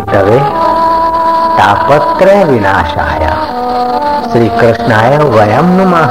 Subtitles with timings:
[0.00, 0.38] तवे
[1.58, 3.50] तापत्रय विनाशाय।
[4.32, 6.02] श्री कृष्णाय वयम नुमा।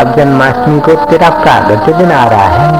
[0.00, 2.78] अब जन्माष्टमी को तेरा प्रागट्य दिन आ रहा है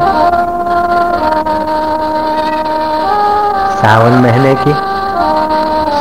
[3.77, 4.73] सावन महीने की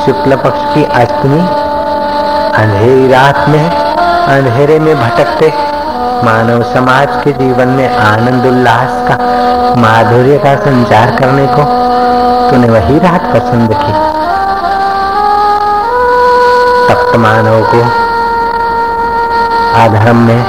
[0.06, 1.40] शुक्ल पक्ष की अष्टमी।
[2.64, 3.70] अंधेरी रात में,
[4.26, 5.54] अंधेरे में भटकते
[6.26, 9.16] मानव समाज के जीवन में आनंद उल्लास का
[9.82, 11.90] माधुर्य का संचार करने को
[12.50, 14.09] तूने वही रात पसंद की।
[16.90, 17.80] तप्त मानव को
[19.80, 20.42] अधर्म में,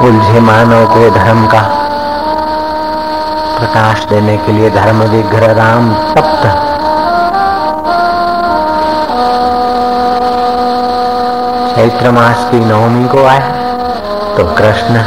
[0.00, 1.60] उलझे मानव को धर्म का
[3.58, 6.44] प्रकाश देने के लिए धर्म विग्रह राम तप्त।
[11.76, 13.40] चैत्र मास की नवमी को आए
[14.36, 15.04] तो कृष्ण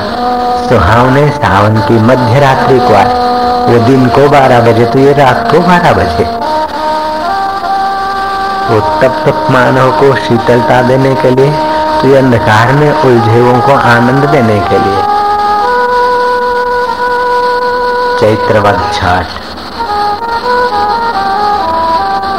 [0.70, 3.14] सुहावने सावन की मध्य रात्रि को आए।
[3.70, 6.26] वो दिन को बारह बजे तो ये रात को बारह बजे।
[8.70, 11.52] वो तक मानव को शीतलता देने के लिए
[12.00, 15.02] तो अंधकार में उलझेवों को आनंद देने के लिए।
[18.20, 19.36] चैत्रवत छठ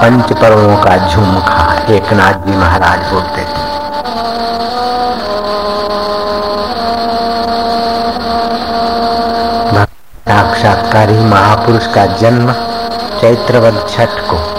[0.01, 3.67] पंच पर्वों का झुमखा एक नाथ जी महाराज बोलते थे।
[10.29, 12.53] साक्षात्कारी महापुरुष का जन्म
[13.21, 14.58] चैत्रवत छठ को।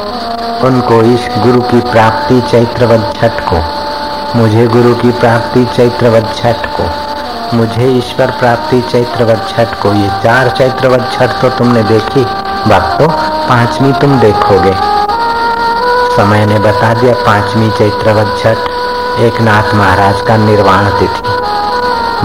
[0.63, 3.59] उनको इस गुरु की प्राप्ति चैत्रवत छठ को।
[4.39, 6.83] मुझे गुरु की प्राप्ति चैत्रवत छठ को।
[7.57, 12.23] मुझे ईश्वर प्राप्ति चैत्रवत छठ को। ये चार चैत्रवत छठ तो तुमने देखी।
[12.69, 13.07] भक्तों,
[13.47, 14.73] पांचवी तुम देखोगे।
[16.15, 18.57] समय ने बता दिया पांचवी चैत्रवत छठ।
[19.19, 21.37] एक नाथ महाराज का निर्वाण तिथि।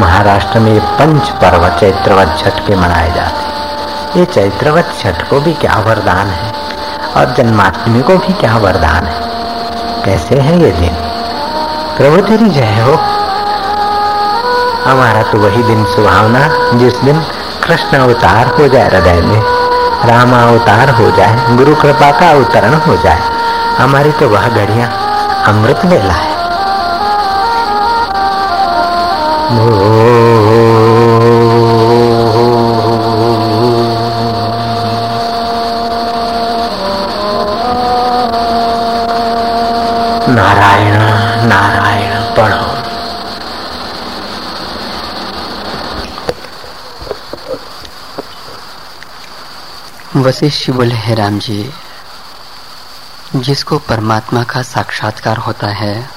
[0.00, 5.52] महाराष्ट्र में ये पंच पर्व चैत्रवत छठ के मनाए जाते। ये चैत्रवत छठ को भी
[5.52, 6.53] क्या वरदान है?
[7.16, 9.20] और जन्माष्टमी को भी क्या वरदान है?
[10.04, 10.94] कैसे है ये दिन?
[11.96, 12.94] प्रभु तेरी जय हो।
[14.90, 17.20] हमारा तो वही दिन सुहावना, जिस दिन
[17.64, 19.42] कृष्ण अवतार हो जाए हृदय में,
[20.04, 23.20] राम अवतार हो जाए गुरु कृपा का अवतरण हो जाए,
[23.78, 24.86] हमारी तो वह घड़िया
[25.46, 26.34] अमृत वेला है
[50.24, 51.70] वशिष्ठ बोले है राम जी,
[53.36, 56.08] जिसको परमात्मा का साक्षात्कार होता है,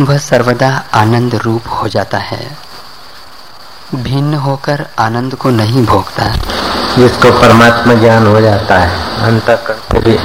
[0.00, 2.58] वह सर्वदा आनंद रूप हो जाता है।
[3.94, 6.28] भिन्न होकर आनंद को नहीं भोगता।
[6.98, 9.50] जिसको परमात्मा ज्ञान हो जाता है अंत
[9.94, 10.16] भी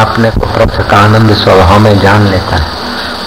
[0.00, 2.70] अपने को का आनंद स्वभाव में जान लेता है।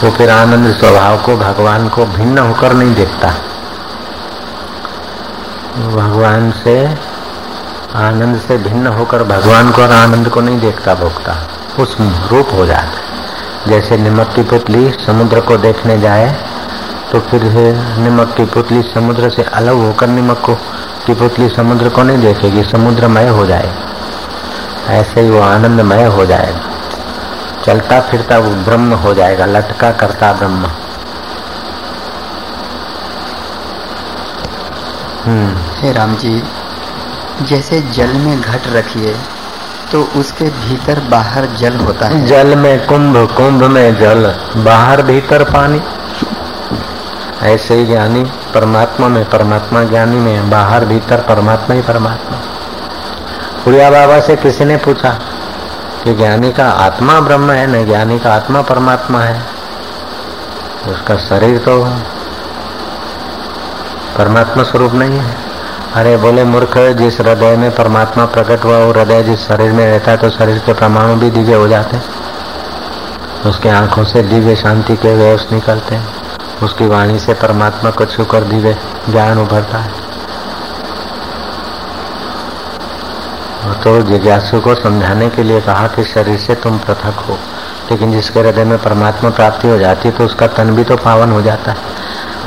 [0.03, 3.27] वो फिर आनंद स्वभाव को भगवान को भिन्न होकर नहीं देखता।
[5.77, 7.06] भगवान से
[7.97, 11.35] आनंद से भिन्न होकर भगवान को और आनंद को नहीं देखता, भोगता।
[11.79, 12.99] उस रूप हो जाता।
[13.67, 16.35] जैसे निमक की पुतली समुद्र को देखने जाए
[17.11, 17.43] तो फिर
[17.99, 20.55] निमक की पुतली समुद्र से अलग होकर निमक को
[21.05, 23.75] की पुतली समुद्र को नहीं देखेगी, समुद्रमय हो जाए
[24.87, 26.59] ऐसे ही वो आनंदमय हो जाएगा।
[27.65, 30.65] चलता फिरता वो ब्रह्म हो जाएगा, लटका करता ब्रह्म।
[35.25, 36.43] हम्म। राम जी
[37.41, 39.15] जैसे जल में घट रखिए
[39.91, 45.43] तो उसके भीतर बाहर जल होता है। जल में कुंभ कुंभ में जल, बाहर भीतर
[45.43, 45.81] पानी।
[47.41, 52.37] ऐसे ही ज्ञानी परमात्मा में, परमात्मा ज्ञानी में, बाहर भीतर परमात्मा ही परमात्मा।
[53.67, 55.09] उड़िया बाबा से किसी ने पूछा
[56.03, 59.41] कि ज्ञानी का आत्मा ब्रह्म है, न ज्ञानी का आत्मा परमात्मा है।
[60.87, 61.83] उसका शरीर तो
[64.17, 65.46] परमात्मा स्वरूप नहीं है।
[65.97, 70.11] अरे बोले मूर्ख, जिस हृदय में परमात्मा प्रकट हुआ, वो हृदय जिस शरीर में रहता
[70.11, 71.99] है तो शरीर के परमाणु भी दिव्य हो जाते
[73.49, 76.07] उसके आँखों से दिव्य शांति के व्यवस्थ निकलते हैं।
[76.63, 78.75] उसकी वाणी से परमात्मा को छूकर दिव्य
[79.09, 79.91] ज्ञान उभरता है।
[83.83, 87.37] तो जिज्ञासु को समझाने के लिए कहा कि शरीर से तुम पृथक हो,
[87.91, 91.31] लेकिन जिसके हृदय में परमात्मा प्राप्ति हो जाती है तो उसका तन भी तो पावन
[91.31, 91.77] हो जाता है।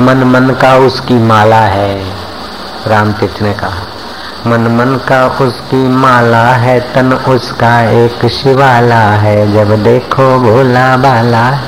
[0.00, 2.19] मन मन का उसकी माला है।
[2.86, 3.86] राम तीर्थ ने कहा
[4.46, 11.58] मन मन का उसकी माला है, तन उसका एक शिवाला है, जब देखो भोला बाला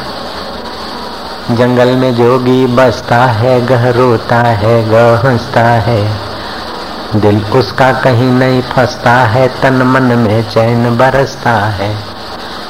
[1.51, 6.17] जंगल में जोगी बसता है, गह रोता है, गह हंसता है।
[7.17, 11.97] दिल उसका कहीं नहीं फंसता है, तन मन में चैन बरसता है।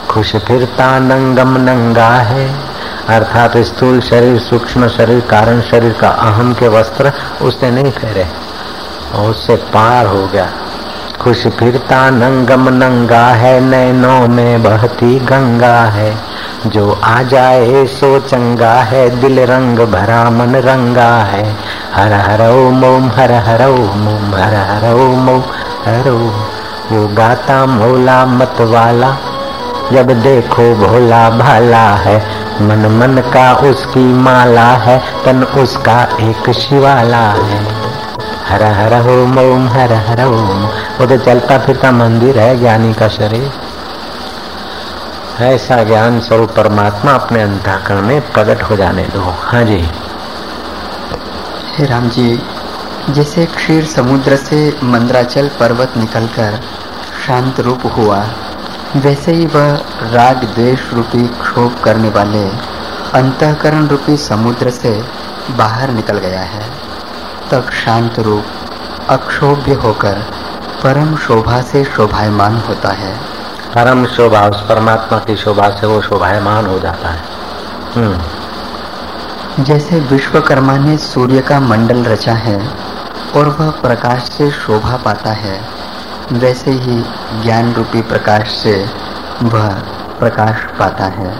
[0.09, 2.72] खुश फिरता नंगम नंगा है
[3.09, 7.13] अर्थात स्थूल शरीर, सूक्ष्म शरीर, कारण शरीर का अहम के वस्त्र
[7.43, 8.27] उसने नहीं फेरे
[9.15, 10.49] और उससे पार हो गया।
[11.21, 16.17] खुश फिरता नंगम नंगा है, नैनों में बहती गंगा है।
[16.67, 21.57] जो आ जाए सो चंगा है, दिल रंग भरा मन रंगा है।
[21.95, 25.43] हर हर ओम ओम हर हर ओम ओम हर हर ओम ओम
[25.87, 26.45] हर ओम
[26.93, 29.17] वो गाता मोला मत वाला
[29.93, 37.31] जब देखो भोला भाला है। मन मन का उसकी माला है, तन उसका एक शिवाला
[37.31, 37.83] है।
[38.49, 43.09] हर हर ओम ओम हर हर ओम। वो तो चलता फिरता मंदिर है, ज्ञानी का
[43.09, 43.53] शरीर।
[45.45, 49.91] ऐसा ज्ञान स्वरूप परमात्मा अपने अंताकरण में प्रकट हो जाने दो। हाँ जी।
[51.81, 52.43] राम जी,
[53.11, 56.61] जैसे क्षीर समुद्र से मंद्राचल पर्वत निकलकर
[57.27, 58.25] शांत रूप हुआ
[58.95, 62.43] वैसे ही वह राग द्वेष रूपी क्षोभ करने वाले
[63.15, 64.91] अंतकरण रूपी समुद्र से
[65.59, 66.67] बाहर निकल गया है
[67.51, 70.21] तक शांत रूप अक्षोभ्य होकर
[70.83, 73.15] परम शोभा से शोभायमान होता है
[73.75, 77.25] परम शोभा उस परमात्मा की शोभा से वो शोभायमान हो जाता है
[77.97, 82.59] हम्म। जैसे विश्वकर्मा ने सूर्य का मंडल रचा है
[83.37, 85.61] और वह प्रकाश से शोभा पाता है
[86.33, 87.03] वैसे ही
[87.43, 88.75] ज्ञान रूपी प्रकाश से
[89.43, 89.69] वह
[90.19, 91.33] प्रकाश पाता है।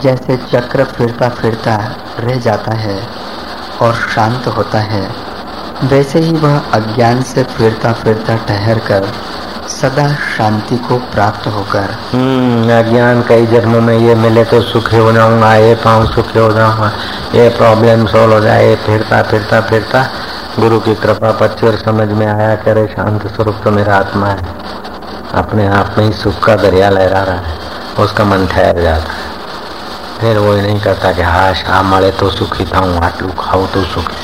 [0.00, 1.76] जैसे चक्र फिरता फिरता
[2.20, 2.98] रह जाता है
[3.82, 5.08] और शांत होता है
[5.84, 9.06] वैसे ही वह अज्ञान से फिरता फिरता ठहर कर
[9.68, 15.12] सदा शांति को प्राप्त होकर हम्म, अज्ञान कई जन्मों में ये मिले तो सुखी हो
[15.12, 16.92] जाऊँगा ये पाऊँ सुखी हो जाऊँगा
[17.34, 20.02] ये प्रॉब्लम सोल्व हो जाए फिरता फिरता फिरता
[20.56, 24.42] गुरु की कृपा पच्चर समझ में आया करे शांत स्वरूप तो मेरा आत्मा है।
[25.34, 27.54] अपने आप में ही सुख का दरिया लहरा रहा है।
[27.98, 29.24] उसका मन ठहर जाता है।
[30.20, 33.82] फिर वो नहीं करता कि हाश आ મળે तो सुखी था हूँ आटलू खाऊ तो
[33.84, 34.16] सुखी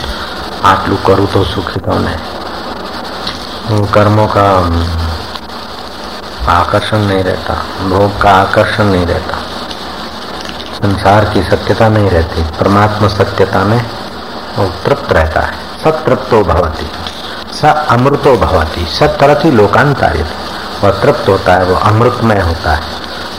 [0.65, 4.44] आटलू करूँ तो सुखी था नहीं। कर्मों का
[6.53, 7.55] आकर्षण नहीं रहता,
[7.88, 9.37] भोग का आकर्षण नहीं रहता।
[10.76, 13.81] संसार की सत्यता नहीं रहती, परमात्मा सत्यता में
[14.59, 16.91] वो तृप्त रहता है। सतृप्तो भवती
[17.53, 20.27] स अमृतो भवती सतरथी लोकांतरित
[20.85, 22.82] वह तृप्त होता है वो अमृतमय होता है।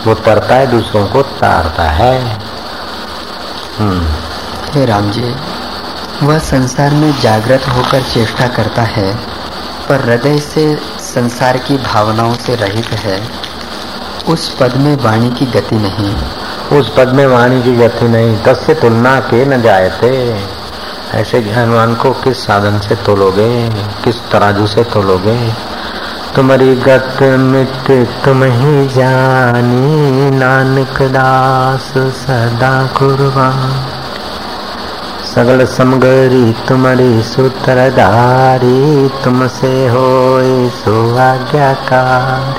[0.07, 2.39] वो तरता है दूसरों को तारता है।
[3.79, 4.07] हम्म।
[4.73, 5.35] हे राम जी
[6.23, 9.15] वह संसार में जागृत होकर चेष्टा करता है
[9.89, 13.29] पर हृदय से संसार की भावनाओं से रहित है।
[14.27, 16.15] उस पद में वाणी की गति नहीं।
[16.79, 20.33] उस पद में वाणी की गति नहीं। तस् से तुलना के न जाए थे
[21.13, 23.69] ऐसे ज्ञानवान को किस साधन से तोलोगे?
[24.03, 25.53] किस तराजू से तोलोगे?
[26.35, 33.85] तुम्हारी गत मित तुम ही जानी, नानक दास सदा कुर्बान।
[35.35, 42.55] सगल समगरी तुम्हारी सूत्रधारी, तुमसे हो सो आज्ञाकार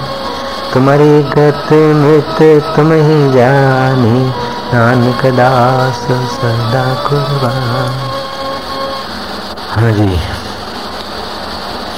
[0.75, 4.32] तुम्हारी गत मित तुम ही जानी,
[4.75, 8.01] नानक दास सदा कुर्बान।
[9.73, 10.17] हाँ जी।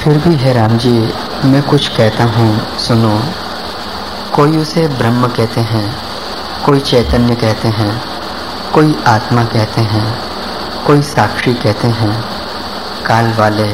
[0.03, 0.91] फिर भी है राम जी
[1.45, 3.19] मैं कुछ कहता हूँ सुनो।
[4.35, 5.85] कोई उसे ब्रह्म कहते हैं
[6.67, 7.91] कोई चैतन्य कहते हैं
[8.75, 10.05] कोई आत्मा कहते हैं
[10.87, 12.13] कोई साक्षी कहते हैं
[13.07, 13.69] काल वाले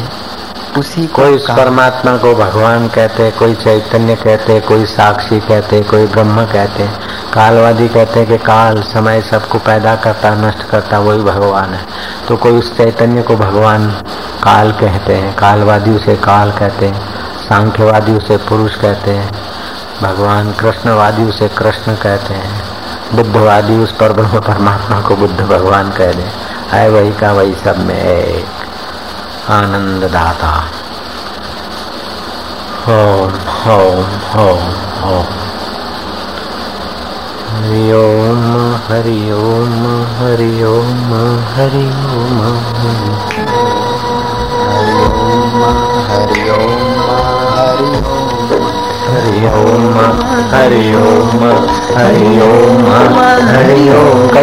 [0.79, 6.45] उसी को कोई परमात्मा को भगवान कहते कोई चैतन्य कहते कोई साक्षी कहते कोई ब्रह्म
[6.47, 6.99] कहते। हैं
[7.35, 11.85] कालवादी कहते हैं कि काल समय सबको पैदा करता नष्ट करता वही भगवान है।
[12.31, 13.87] तो कोई उस चैतन्य को भगवान
[14.43, 17.01] काल कहते हैं, कालवादी उसे काल कहते हैं,
[17.49, 19.31] सांख्यवादी उसे पुरुष कहते हैं,
[20.03, 22.63] भगवान कृष्णवादी उसे कृष्ण कहते हैं,
[23.15, 26.31] बुद्धवादी उस पर ब्रह्म परमात्मा को बुद्ध भगवान कह दे।
[26.71, 30.55] है वही का वही सब में एक आनंद दाता
[32.89, 33.35] ओम
[33.73, 34.05] ओम
[34.41, 34.65] ओम
[35.11, 35.50] ओम
[37.53, 38.43] हरि ओम
[38.89, 39.81] हरि ओम
[40.19, 41.15] हरि ओम
[41.55, 42.37] हरि ओम
[46.11, 46.77] हरि ओम
[49.11, 49.97] हरि ओम
[50.53, 51.43] हरि हरि ओम
[51.97, 52.87] हरि ओम हरि ओम
[53.49, 54.37] हरि ओम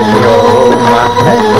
[0.00, 1.59] Roma, Roma.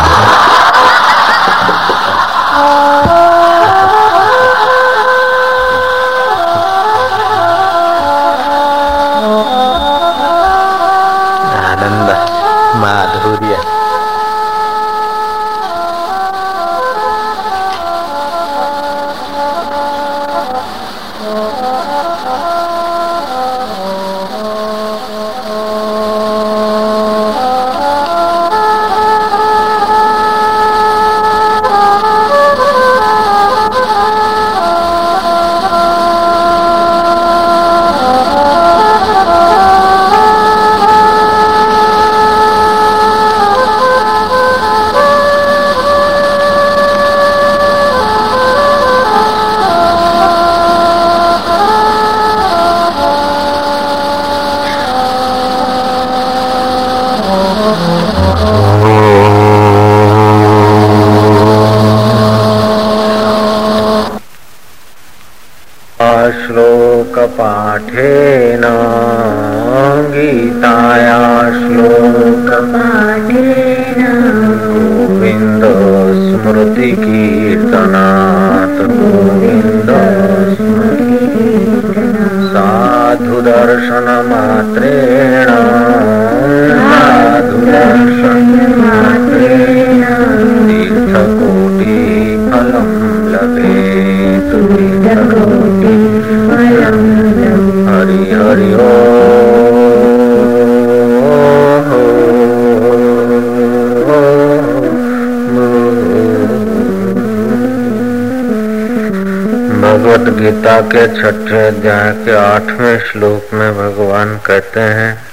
[109.81, 115.23] भगवत गीता के छठे अध्याय के आठवें श्लोक में भगवान कहते हैं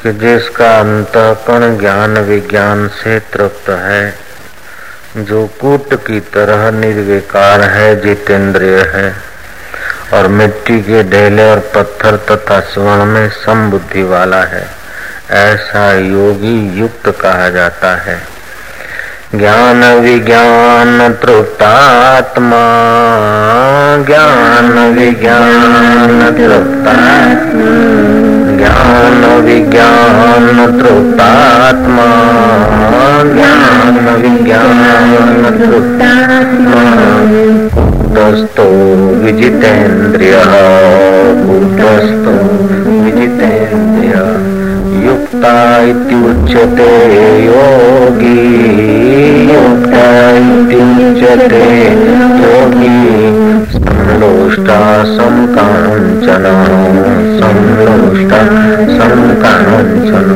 [0.00, 4.29] कि जिसका अंतकण ज्ञान विज्ञान से तृप्त है।
[5.16, 9.16] जो कूट की तरह निर्विकार है, जितेंद्रिय है,
[10.12, 14.66] और मिट्टी के ढेले और पत्थर तथा स्वर्ण में समबुद्धि वाला है,
[15.30, 18.22] ऐसा योगी युक्त कहा जाता है।
[19.34, 22.62] ज्ञान विज्ञान तृप्तात्मा,
[24.06, 28.19] ज्ञान विज्ञान तृप्तात्मा।
[28.60, 32.08] ज्ञान विज्ञान तृप्तात्मा
[33.34, 36.82] ज्ञान विज्ञान तृप्तात्मा
[37.74, 38.66] कुटस्थो
[39.24, 40.42] विजितेन्द्रिय।
[41.46, 42.34] कुटस्थो
[42.90, 44.14] विजितेन्द्रिय।
[45.06, 46.92] युक्ता इत्युच्यते
[47.46, 48.42] योगी।
[49.54, 51.64] युक्ता इत्युच्यते
[52.36, 56.44] योगी। संलोष्टा समकाञ्चन
[57.40, 58.38] संलोष्टा
[58.98, 60.30] समकाञ्चन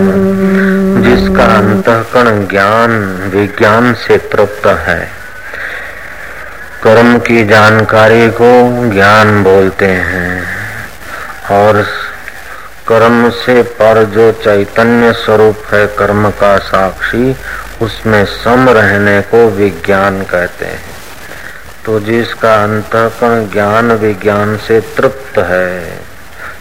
[1.04, 2.90] जिसका अंतकरण ज्ञान,
[3.34, 5.08] विज्ञान से तृप्त है,
[6.82, 8.52] कर्म की जानकारी को
[8.92, 10.42] ज्ञान बोलते हैं।
[11.50, 11.82] और
[12.88, 17.36] कर्म से पर जो चैतन्य स्वरूप है, कर्म का साक्षी,
[17.82, 20.93] उसमें सम रहने को विज्ञान कहते हैं।
[21.86, 26.00] तो जिसका अंतकरण ज्ञान विज्ञान से तृप्त है,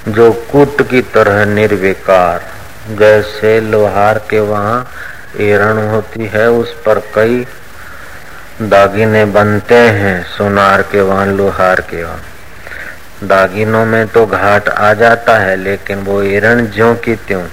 [0.08, 2.42] जो कुट की तरह निर्विकार,
[2.90, 4.88] जैसे लोहार के वहाँ
[5.40, 7.46] एरण होती है, उस पर कई
[8.62, 12.22] दागिने बनते हैं, सोनार के वहाँ, लोहार के वहाँ।
[13.24, 17.44] दागिनों में तो घाट आ जाता है, लेकिन वो एरण ज्यो की त्यों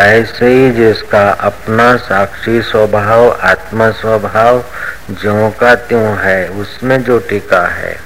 [0.00, 4.64] ऐसे ही जिसका अपना साक्षी स्वभाव आत्मा स्वभाव
[5.10, 7.96] ज्यो का त्यों है, उसमें जो टिका है,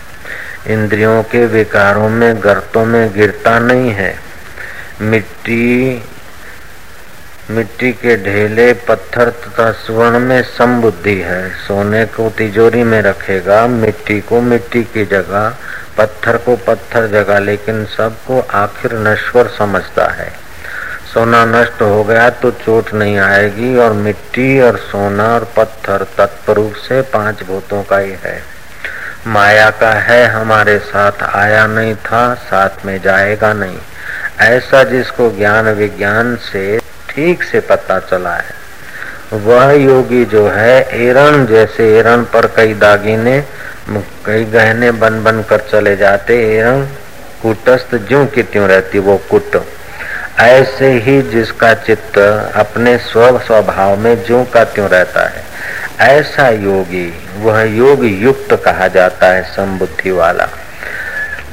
[0.67, 4.19] इंद्रियों के विकारों में, गर्तों में गिरता नहीं है।
[5.01, 6.05] मिट्टी
[7.51, 14.21] मिट्टी के ढेले पत्थर तथा स्वर्ण में समबुद्धि है। सोने को तिजोरी में रखेगा, मिट्टी
[14.21, 15.57] को मिट्टी की जगह,
[15.99, 20.50] पत्थर को पत्थर जगह, लेकिन सबको आखिर नश्वर समझता है।
[21.15, 26.75] सोना नष्ट हो गया तो चोट नहीं आएगी और मिट्टी और सोना और पत्थर तत्परूप
[26.79, 28.43] से पाँच भूतों का ही है।
[29.27, 33.79] माया का है हमारे साथ आया नहीं था, साथ में जाएगा नहीं।
[34.41, 38.59] ऐसा जिसको ज्ञान विज्ञान से ठीक से पता चला है।
[39.33, 43.41] वह योगी जो है एरण जैसे एरण पर कई दागिने,
[44.27, 46.87] कई गहने बन बन कर चले जाते। एवं
[47.43, 49.57] कुटस्थ ज्यो की त्यों रहती, वो कुट।
[50.41, 52.19] ऐसे ही जिसका चित्त
[52.55, 55.43] अपने स्व स्वभाव में ज्यो का त्यों रहता है,
[56.01, 60.49] ऐसा योगी, वह योग युक्त कहा जाता है समबुद्धि वाला।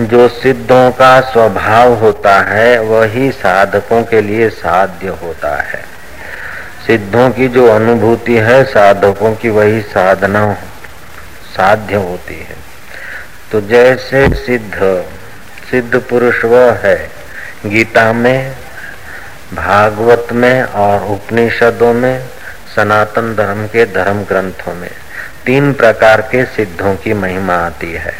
[0.01, 5.81] जो सिद्धों का स्वभाव होता है, वही साधकों के लिए साध्य होता है।
[6.87, 10.53] सिद्धों की जो अनुभूति है, साधकों की वही साधना,
[11.57, 12.55] साध्य होती है।
[13.51, 15.05] तो जैसे सिद्ध
[15.71, 17.11] सिद्ध पुरुष वह है,
[17.65, 18.55] गीता में
[19.53, 22.29] भागवत में और उपनिषदों में
[22.75, 24.89] सनातन धर्म के धर्म ग्रंथों में
[25.45, 28.13] तीन प्रकार के सिद्धों की महिमा आती है।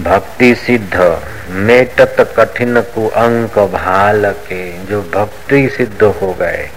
[0.00, 1.20] भक्ति सिद्ध,
[1.50, 6.68] मेटत कठिन कु अंक भाल के जो भक्ति सिद्ध हो गए,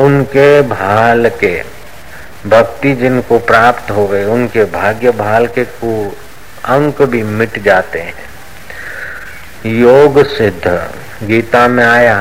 [0.00, 1.62] उनके भाल के
[2.46, 6.12] भक्ति जिनको प्राप्त हो गए, उनके भाग्य भाल के कु
[6.64, 8.14] अंक भी मिट जाते हैं।
[9.66, 10.66] योग सिद्ध
[11.24, 12.16] गीता में आया,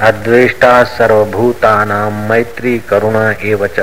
[0.00, 3.80] अद्वेष्टा सर्वभूता नाम मैत्री करुणा एवच।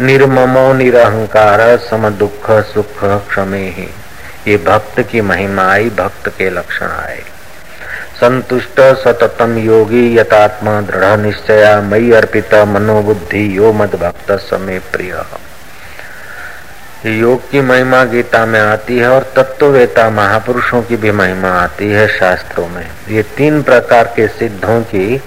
[0.00, 3.88] निर्ममो निरहंकार सम दुख सुख क्षमे ही
[4.48, 7.22] ये भक्त की महिमा आई, भक्त के लक्षण आए।
[8.20, 15.22] संतुष्ट सततम योगी यथात्मा दृढ़ निश्चय मई अर्पित मनोबुद्धि यो मद भक्त समय प्रिय।
[17.06, 22.08] योग की महिमा गीता में आती है और तत्ववेता महापुरुषों की भी महिमा आती है
[22.08, 25.22] शास्त्रों में। ये तीन प्रकार के सिद्धों की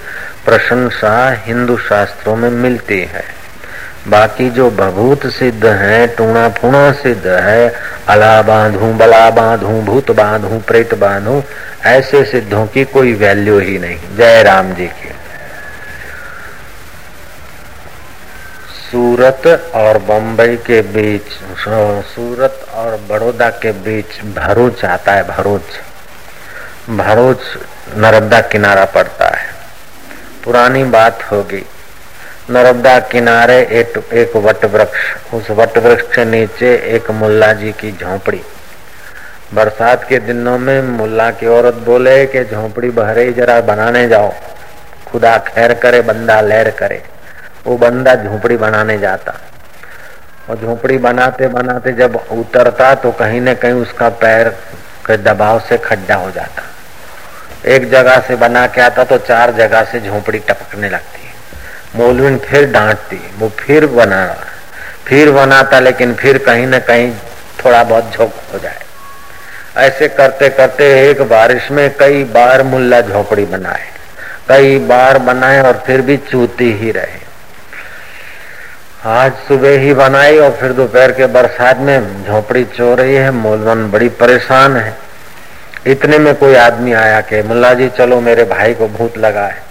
[0.45, 3.23] प्रशंसा हिंदू शास्त्रों में मिलती है।
[4.07, 7.73] बाकी जो भभूत सिद्ध है, टूणा फूणा सिद्ध है,
[8.07, 11.43] अला बांधू, बला बांधू, भूत बांधू, प्रेत बांधू,
[11.86, 15.12] ऐसे सिद्धों की कोई वैल्यू ही नहीं। जय राम जी की।
[18.93, 21.23] सूरत और बम्बई के बीच
[22.06, 25.62] सूरत और बड़ौदा के बीच भरूच आता है, भरूच।
[26.89, 27.39] भरूच
[27.97, 29.53] नर्मदा किनारा पड़ता है।
[30.43, 31.65] पुरानी बात होगी।
[32.49, 37.91] नर्मदा किनारे एक एक वट वृक्ष उस वट वृक्ष के नीचे एक मुल्ला जी की
[37.91, 38.41] झोपड़ी।
[39.53, 44.34] बरसात के दिनों में मुल्ला की औरत बोले कि झोपड़ी बहरे जरा बनाने जाओ।
[45.08, 47.03] खुदा खैर करे, बंदा लहर करे।
[47.65, 49.34] वो बंदा झोपड़ी बनाने जाता।
[50.49, 54.49] और झोपड़ी बनाते बनाते जब उतरता तो कहीं न कहीं उसका पैर
[55.06, 56.63] के दबाव से खड्डा हो जाता।
[57.69, 61.19] एक जगह से बना के आता तो चार जगह से झोपड़ी टपकने लगती।
[61.95, 64.26] मौलविन फिर डांटती, वो फिर बना,
[65.06, 67.12] फिर बनाता लेकिन फिर कहीं न कहीं
[67.65, 68.82] थोड़ा बहुत झोंक हो जाए।
[69.78, 73.88] ऐसे करते करते एक बारिश में कई बार मुल्ला झोपड़ी बनाए।
[74.49, 77.22] कई बार बनाए और फिर भी चूती ही रहे।
[79.06, 83.89] आज सुबह ही बनाई और फिर दोपहर के बरसात में झोपड़ी चो रही है। मोलवन
[83.92, 84.96] बड़ी परेशान है।
[85.88, 89.62] इतने में कोई आदमी आया कि, मुल्ला जी, चलो मेरे भाई को भूत लगा है।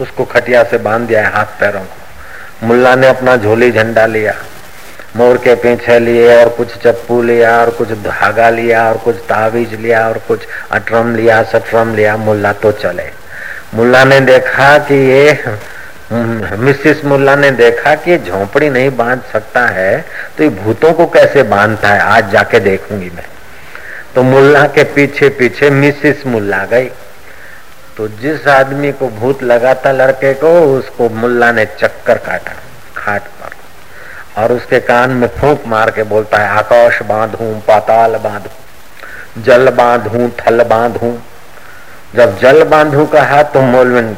[0.00, 4.34] उसको खटिया से बाँध दिया है हाथ पैरों को। मुल्ला ने अपना झोली झंडा लिया,
[5.16, 9.74] मोर के पीछे लिए और कुछ चप्पू लिया और कुछ धागा लिया और कुछ तावीज
[9.74, 13.10] लिया और कुछ अटरम लिया, सटरम लिया। मुल्ला तो चले।
[13.74, 15.32] मुल्ला ने देखा कि ये
[16.12, 20.04] मिसिस मुल्ला ने देखा कि झोंपड़ी नहीं बाँध सकता है
[20.38, 22.00] तो ये भूतों को कैसे बांधता है?
[22.00, 23.26] आज जाके देखूँगी मैं।
[24.14, 26.90] तो मुल्ला के पीछे पीछे मिसिस मुल्ला गई।
[27.96, 32.52] तो जिस आदमी को भूत लगा था लड़के को, उसको मुल्ला ने चक्कर काटा,
[32.96, 39.42] खाट पर। और उसके कान में फूंक मार के बोलता है, आकाश बांधू, पाताल बांधू,
[39.42, 41.18] जल बांधू, थल बांधू।
[42.14, 44.16] जब जल बांधू कहा तो मोलविन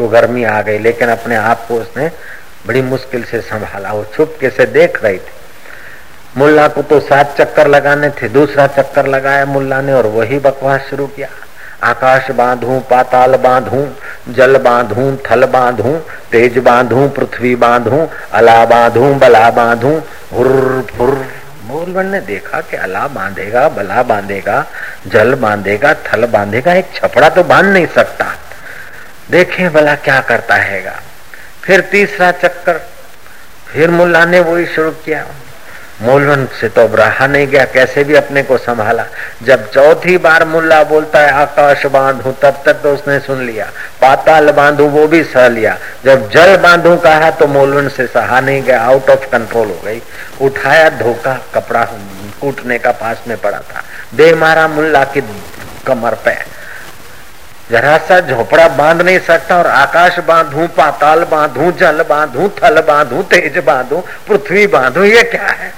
[0.00, 2.10] को गर्मी आ गई, लेकिन अपने आप को उसने
[2.66, 5.38] बड़ी मुश्किल से संभाला। वो छुपके से देख रही थी।
[6.36, 10.80] मुल्ला को तो सात चक्कर लगाने थे, दूसरा चक्कर लगाया मुल्ला ने और वही बकवास
[10.90, 11.28] शुरू किया।
[11.82, 13.86] आकाश बांधू, पाताल बांधू,
[14.28, 15.96] जल बांधू, थल बांधू,
[16.32, 19.92] तेज बांधू, पृथ्वी बांधू, अला बांधू, बला बांधू
[20.32, 21.26] हुर फुर
[21.88, 24.64] ने देखा कि अला बांधेगा, बला बांधेगा,
[25.06, 28.26] जल बांधेगा, थल बांधेगा, एक छपड़ा तो बाँध नहीं सकता।
[29.30, 31.00] देखें भला क्या करता हैगा।
[31.62, 32.80] फिर तीसरा चक्कर,
[33.66, 35.26] फिर मुल्ला ने वही शुरू किया।
[36.02, 39.04] मूलवन से तो रहा नहीं गया, कैसे भी अपने को संभाला।
[39.42, 43.66] जब चौथी बार मुल्ला बोलता है, आकाश बांधू, तब तक तो उसने सुन लिया।
[44.00, 48.62] पाताल बांधू, वो भी सह लिया। जब जल बांधू कहा तो मूलवन से सहा नहीं
[48.62, 50.02] गया आउट ऑफ़ कंट्रोल हो गई।
[50.40, 51.84] उठाया धोखा, कपड़ा
[52.40, 53.82] कूटने का पास में पड़ा था।
[54.14, 55.20] दे मारा मुल्ला की
[55.86, 56.59] कमर पे।
[57.70, 63.22] जरा सा झोपड़ा बाँध नहीं सकता और आकाश बांधू, पाताल बांधू, जल बांधू, थल बांधू,
[63.22, 65.72] तेज बांधू, पृथ्वी बांधू, ये क्या है?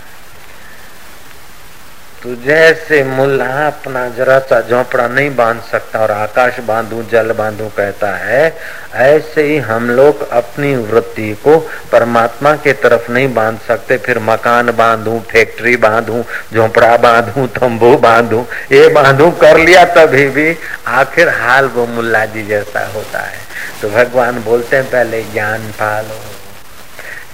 [2.22, 7.64] तो जैसे मुल्ला अपना जरा सा झोपड़ा नहीं बाँध सकता और आकाश बांधू, जल बांधू
[7.68, 8.56] कहता है,
[8.94, 11.58] ऐसे ही हम लोग अपनी वृत्ति को
[11.92, 18.46] परमात्मा के तरफ़ नहीं बाँध सकते। फिर मकान बांधू, फैक्ट्री बांधू, झोपड़ा बांधू, तंबू बांधू,
[18.72, 20.56] ये बांधू, कर लिया तभी भी
[20.86, 23.40] आखिर हाल वो मुल्ला जी जैसा होता है।
[23.82, 26.41] तो भगवान बोलते हैं, पहले ज्ञान पालो।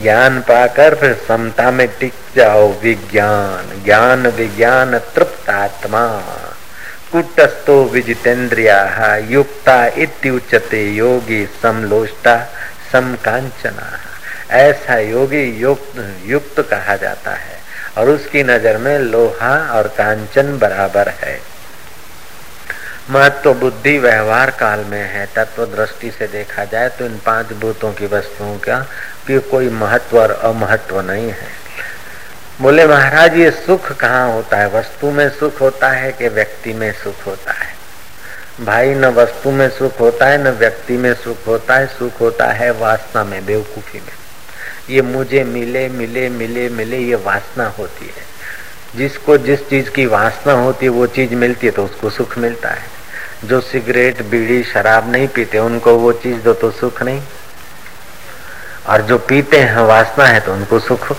[0.03, 6.05] ज्ञान पाकर फिर समता में टिक जाओ विज्ञान। ज्ञान विज्ञान तृप्त आत्मा
[7.13, 12.37] कुटस्थो विजितेन्द्रिया, युक्ता इत्युचते योगी समलोष्टा
[12.93, 13.91] समकांचना
[14.57, 15.95] ऐसा योगी युक्त
[16.27, 17.59] युक्त कहा जाता है,
[17.99, 21.41] और उसकी नज़र में लोहा और कांचन बराबर है।
[23.11, 27.53] महत्व तो बुद्धि व्यवहार काल में है, तत्व दृष्टि से देखा जाए तो इन पाँच
[27.61, 28.79] भूतों की वस्तुओं का
[29.29, 31.49] कि कोई महत्व और अमहत्व नहीं है।
[32.61, 34.69] बोले, महाराज, ये सुख कहाँ होता है?
[34.69, 37.75] वस्तु में सुख होता है कि व्यक्ति में सुख होता है?
[38.65, 42.47] भाई, न वस्तु में सुख होता है, न व्यक्ति में सुख होता है, सुख होता
[42.47, 44.13] है वासना में, बेवकूफ़ी में।
[44.91, 48.29] ये मुझे मिले मिले मिले मिले, ये वासना होती है।
[48.97, 52.69] जिसको जिस चीज़ की वासना होती है, वो चीज़ मिलती है तो उसको सुख मिलता
[52.69, 52.85] है।
[53.45, 57.23] जो सिगरेट, बीड़ी, शराब नहीं पीते, उनको वो चीज़ दो तो सुख नहीं।
[58.89, 61.13] और जो पीते हैं, वासना है तो उनको सुख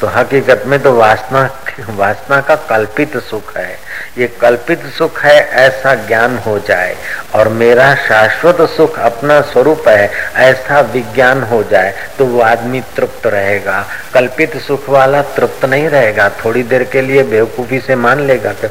[0.00, 1.48] तो हकीकत में तो वासना
[1.90, 3.78] वासना का कल्पित सुख है।
[4.18, 6.96] ये कल्पित सुख है, ऐसा ज्ञान हो जाए।
[7.34, 13.26] और मेरा शाश्वत सुख अपना स्वरूप है, ऐसा विज्ञान हो जाए तो वो आदमी तृप्त
[13.26, 18.52] रहेगा। कल्पित सुख वाला तृप्त नहीं रहेगा। थोड़ी देर के लिए बेवकूफ़ी से मान लेगा
[18.54, 18.68] कि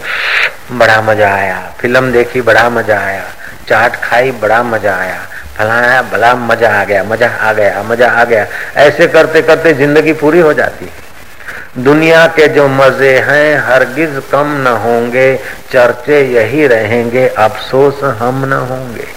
[0.71, 3.25] बड़ा मज़ा आया। फ़िल्म देखी, बड़ा मज़ा आया।
[3.69, 5.19] चाट खाई, बड़ा मज़ा आया।
[5.60, 8.45] फलाया भला मज़ा आ गया, मज़ा आ गया मज़ा आ गया।
[8.78, 14.56] ऐसे करते करते ज़िंदगी पूरी हो जाती। है दुनिया के जो मज़े हैं, हरगिज कम
[14.58, 15.36] न होंगे,
[15.72, 19.08] चर्चे यही रहेंगे, अफसोस हम न होंगे।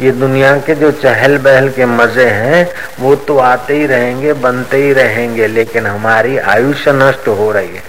[0.00, 2.68] ये दुनिया के जो चहल बहल के मज़े हैं,
[3.00, 7.85] वो तो आते ही रहेंगे, बनते ही रहेंगे, लेकिन हमारी आयुष्य नष्ट हो रही है।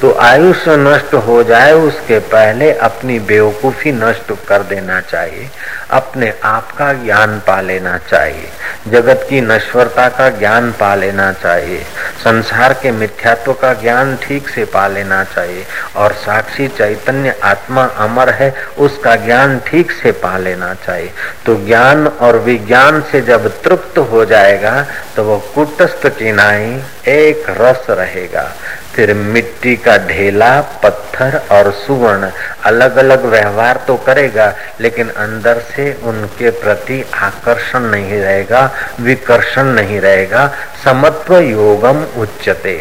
[0.00, 5.48] तो आयुष्य नष्ट हो जाए, उसके पहले अपनी बेवकूफ़ी नष्ट कर देना चाहिए,
[5.90, 8.48] अपने आप का ज्ञान पा लेना चाहिए,
[8.88, 11.82] जगत की नश्वरता का ज्ञान पा लेना चाहिए,
[12.24, 15.64] संसार के मिथ्यात्व का ज्ञान ठीक से पा लेना चाहिए,
[15.96, 21.10] और साक्षी चैतन्य आत्मा अमर है, उसका ज्ञान ठीक से पा लेना चाहिए।
[21.46, 24.74] तो ज्ञान और विज्ञान से जब तृप्त हो जाएगा
[25.16, 28.50] तो वो कुटस्थ किनाई एक रस रहेगा।
[28.94, 32.30] फिर मिट्टी का ढेला, पत्थर और सुवर्ण
[32.64, 40.00] अलग अलग व्यवहार तो करेगा, लेकिन अंदर से उनके प्रति आकर्षण नहीं रहेगा, विकर्षण नहीं
[40.00, 40.46] रहेगा।
[40.84, 42.76] समत्व योगम उच्चते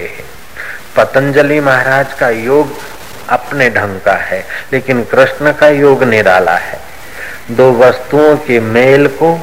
[0.98, 2.72] पतंजलि महाराज का योग
[3.30, 4.44] अपने ढंग का है,
[4.74, 6.80] लेकिन कृष्ण का योग निराला है।
[7.52, 9.34] दो वस्तुओं के मेल को,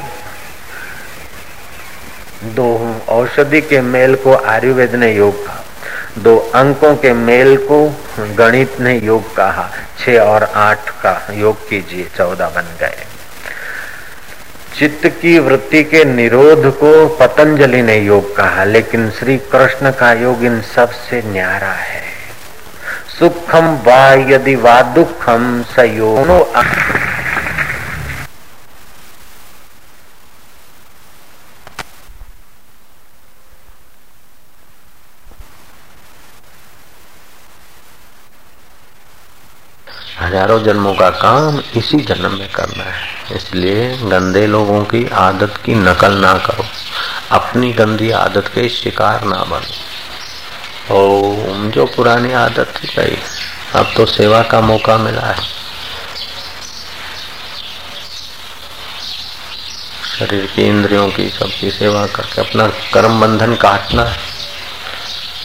[2.54, 2.68] दो
[3.08, 5.64] औषधि के मेल को आयुर्वेद ने योग कहा।
[6.18, 12.08] दो अंकों के मेल को गणित ने योग कहा। छ और आठ का योग कीजिए,
[12.16, 13.04] चौदह बन गए।
[14.78, 20.44] चित्त की वृत्ति के निरोध को पतंजलि ने योग कहा, लेकिन श्री कृष्ण का योग
[20.44, 22.02] इन सबसे न्यारा है।
[23.18, 26.52] सुखम वा यदि वा दुखम सयोनो
[40.38, 45.74] हज़ारों जन्मों का काम इसी जन्म में करना है। इसलिए गंदे लोगों की आदत की
[45.76, 46.64] नकल ना करो।
[47.30, 53.18] अपनी गंदी आदत के शिकार ना बनो। ओ जो पुरानी आदत थी गई
[53.74, 55.42] अब तो सेवा का मौका मिला है।
[60.08, 64.18] शरीर की इंद्रियों की सबकी सेवा करके अपना कर्म बंधन काटना है।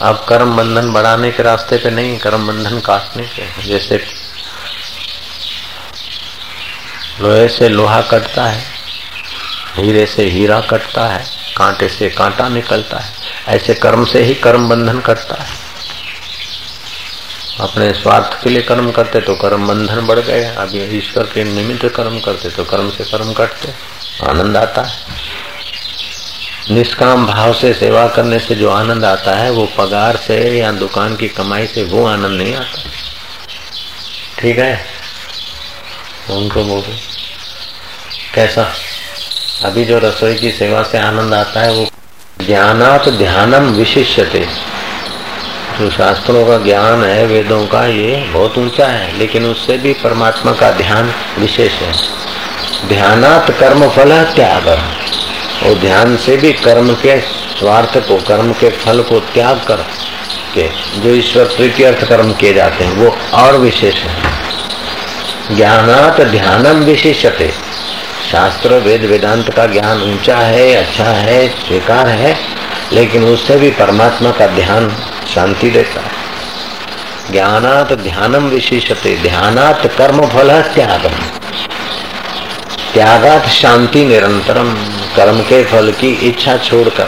[0.02, 3.98] अब कर्म बंधन बढ़ाने के रास्ते पे नहीं, कर्म बंधन काटने के जैसे
[7.22, 8.62] लोहे से लोहा कटता है,
[9.76, 11.24] हीरे से हीरा कटता है,
[11.58, 13.14] कांटे से कांटा निकलता है,
[13.48, 15.62] ऐसे कर्म से ही कर्म बंधन कटता है।
[17.60, 21.86] अपने स्वार्थ के लिए कर्म करते तो कर्म बंधन बढ़ गए अभी ईश्वर के निमित्त
[21.96, 23.74] कर्म करते तो कर्म से कर्म कटते,
[24.30, 25.22] आनंद आता है।
[26.70, 31.16] निष्काम भाव से सेवा करने से जो आनंद आता है, वो पगार से या दुकान
[31.16, 32.84] की कमाई से वो आनंद नहीं आता।
[34.40, 34.93] ठीक है?
[36.30, 36.86] उनको बोलो
[38.34, 38.74] कैसा?
[39.66, 41.88] अभी जो रसोई की सेवा से आनंद आता है, वो
[42.46, 44.48] ज्ञानात ध्यानम विशिष्यते।
[45.80, 50.52] जो शास्त्रों का ज्ञान है, वेदों का, ये बहुत ऊँचा है, लेकिन उससे भी परमात्मा
[50.52, 51.94] का ध्यान विशेष है।
[52.88, 54.68] ध्यानात कर्म फल त्याग।
[55.64, 59.76] और ध्यान से भी कर्म के स्वार्थ को, कर्म के फल को त्याग कर
[60.54, 64.33] के, जो ईश्वर प्रीति अर्थ कर्म किए जाते हैं, वो और विशेष है।
[65.52, 67.54] ज्ञानात ध्यानम विशेषते
[68.32, 72.38] शास्त्र, वेद, वेदांत का ज्ञान ऊँचा है अच्छा है, स्वीकार है,
[72.94, 74.98] लेकिन उससे भी परमात्मा का ध्यान
[75.36, 76.12] शांति देता है।
[77.32, 81.16] ज्ञानात ध्यानम विशेषते ध्यानात कर्म फल त्यागम।
[82.94, 84.74] त्यागात शांति निरंतरम,
[85.16, 87.08] कर्म के फल की इच्छा छोड़कर।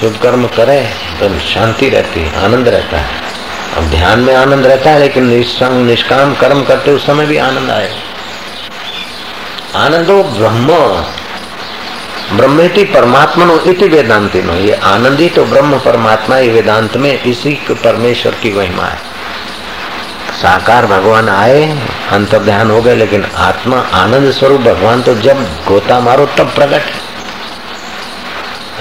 [0.00, 0.80] शुभ कर्म करे
[1.20, 3.29] तो शांति रहती है, आनंद रहता है।
[3.76, 7.70] अब ध्यान में आनंद रहता है, लेकिन निष्काम निष्काम कर्म करते उस समय भी आनंद
[7.70, 7.90] आए।
[9.76, 10.68] आनंदो ब्रह्म।
[12.36, 18.34] ब्रह्मेति परमात्मा इति वेदांति नो ये आनंदी तो ब्रह्म परमात्मा ये वेदांत में इसी परमेश्वर
[18.42, 18.98] की महिमा है।
[20.32, 21.62] साकार भगवान आए
[22.12, 26.72] अंतर ध्यान हो गए, लेकिन आत्मा आनंद स्वरूप भगवान तो जब गोता मारो तब प्रकट
[26.72, 27.09] है।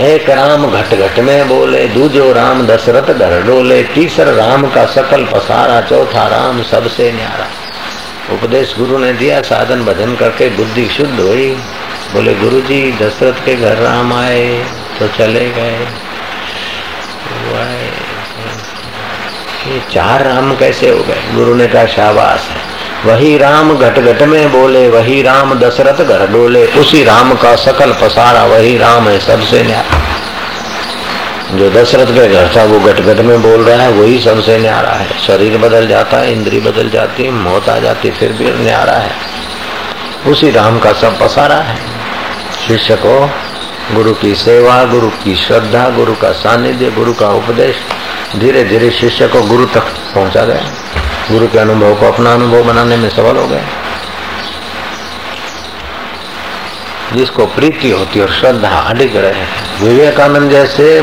[0.02, 5.26] एक राम घट घट में बोले, दूजो राम दशरथ डर डोले, तीसर राम का सकल
[5.26, 7.48] पसारा, चौथा राम सबसे न्यारा।
[8.34, 11.52] उपदेश गुरु ने दिया, साधन भजन करके बुद्धि शुद्ध हुई।
[12.14, 14.66] बोले गुरु जी दशरथ के घर राम आए
[15.00, 15.88] तो चले गए।
[19.68, 21.22] ये चार राम कैसे हो गए?
[21.36, 22.69] गुरु ने कहा, शाबाश है।
[23.06, 27.92] वही राम घट घट में बोले, वही राम दशरथ घर डोले, उसी राम का सकल
[27.92, 30.00] पसारा, वही राम है सबसे न्यारा।
[31.58, 34.90] जो दशरथ के घर था, वो घट घट में बोल रहा है, वही सबसे न्यारा
[34.90, 38.94] है। शरीर बदल जाता है, इंद्री बदल जाती है, मौत आ जाती फिर भी न्यारा
[38.94, 39.12] है।
[40.28, 41.78] उसी राम का सब पसारा है।
[42.68, 43.30] शिष्य को
[43.92, 47.76] गुरु की सेवा, गुरु की श्रद्धा, गुरु का सानिध्य, गुरु का उपदेश
[48.40, 49.84] धीरे धीरे शिष्य को गुरु तक
[50.16, 50.99] पहुँचा गया।
[51.32, 53.64] गुरु के अनुभव को अपना अनुभव बनाने में सफल हो गए।
[57.14, 59.46] जिसको प्रीति होती और श्रद्धा अडिग रहे।
[59.86, 61.02] विवेकानंद जैसे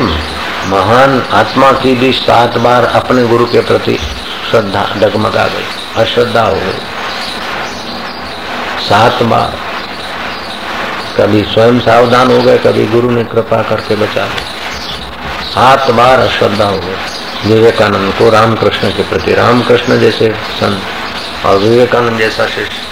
[0.67, 3.99] महान आत्मा की भी सात बार अपने गुरु के प्रति
[4.51, 5.65] श्रद्धा डगमगा गई,
[6.03, 6.79] अश्रद्धा हो गई।
[8.89, 9.53] सात बार।
[11.17, 14.45] कभी स्वयं सावधान हो गए, कभी गुरु ने कृपा करके बचा लिया।
[15.41, 17.16] सात बार अश्रद्धा हो गई।
[17.47, 22.85] विवेकानंद को रामकृष्ण के प्रति, रामकृष्ण जैसे संत और विवेकानंद जैसा शिष्य।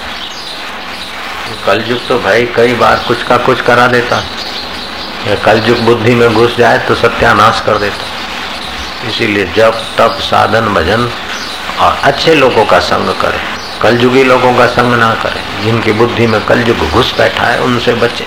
[1.66, 4.24] कलयुग तो भाई कई बार कुछ का कुछ करा देता।
[5.46, 11.10] कलयुग बुद्धि में घुस जाए तो सत्यानाश कर देता। इसीलिए जब तब साधन, भजन
[11.80, 13.40] और अच्छे लोगों का संग करे।
[13.82, 18.26] कलयुगी लोगों का संग ना करे। जिनकी बुद्धि में कलयुग घुस बैठा है, उनसे बचे।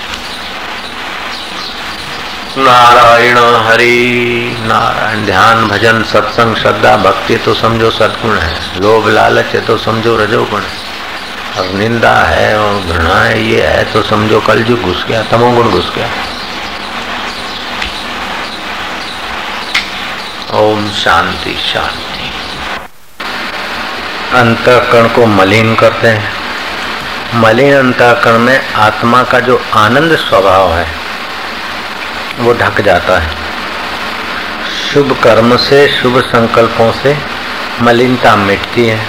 [2.58, 9.60] नारायण हरि। नारायण ध्यान, भजन, सत्संग, श्रद्धा, भक्ति तो समझो सदगुण है। लोभ, लालच है
[9.60, 10.88] तो समझो रजोगुण है।
[11.58, 15.92] और निंदा है और घृणा है, ये है तो समझो कलयुग घुस गया, तमोगुण घुस
[15.96, 16.08] गया।
[20.58, 22.30] ओम शांति शांति।
[24.36, 26.32] अंतकरण को मलिन करते हैं।
[27.34, 30.97] मलिन अंतकरण में आत्मा का जो आनंद स्वभाव है
[32.38, 33.30] वो ढक जाता है।
[34.92, 37.16] शुभ कर्म से, शुभ संकल्पों से
[37.82, 39.06] मलिनता मिटती है।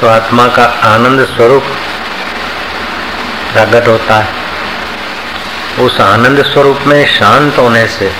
[0.00, 1.62] तो आत्मा का आनंद स्वरूप
[3.52, 4.28] प्रकट होता है।
[5.78, 8.12] उस आनंद स्वरूप में शांत होने से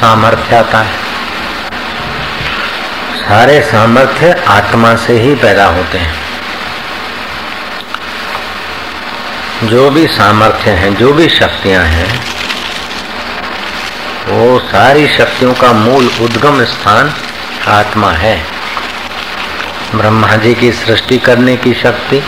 [0.00, 0.92] सामर्थ्य आता है।
[3.16, 6.21] सारे सामर्थ्य आत्मा से ही पैदा होते हैं।
[9.62, 12.20] जो भी सामर्थ्य हैं, जो भी शक्तियाँ हैं,
[14.28, 17.12] वो सारी शक्तियों का मूल उद्गम स्थान
[17.68, 18.36] आत्मा है।
[19.94, 22.22] ब्रह्मा जी की सृष्टि करने की शक्ति,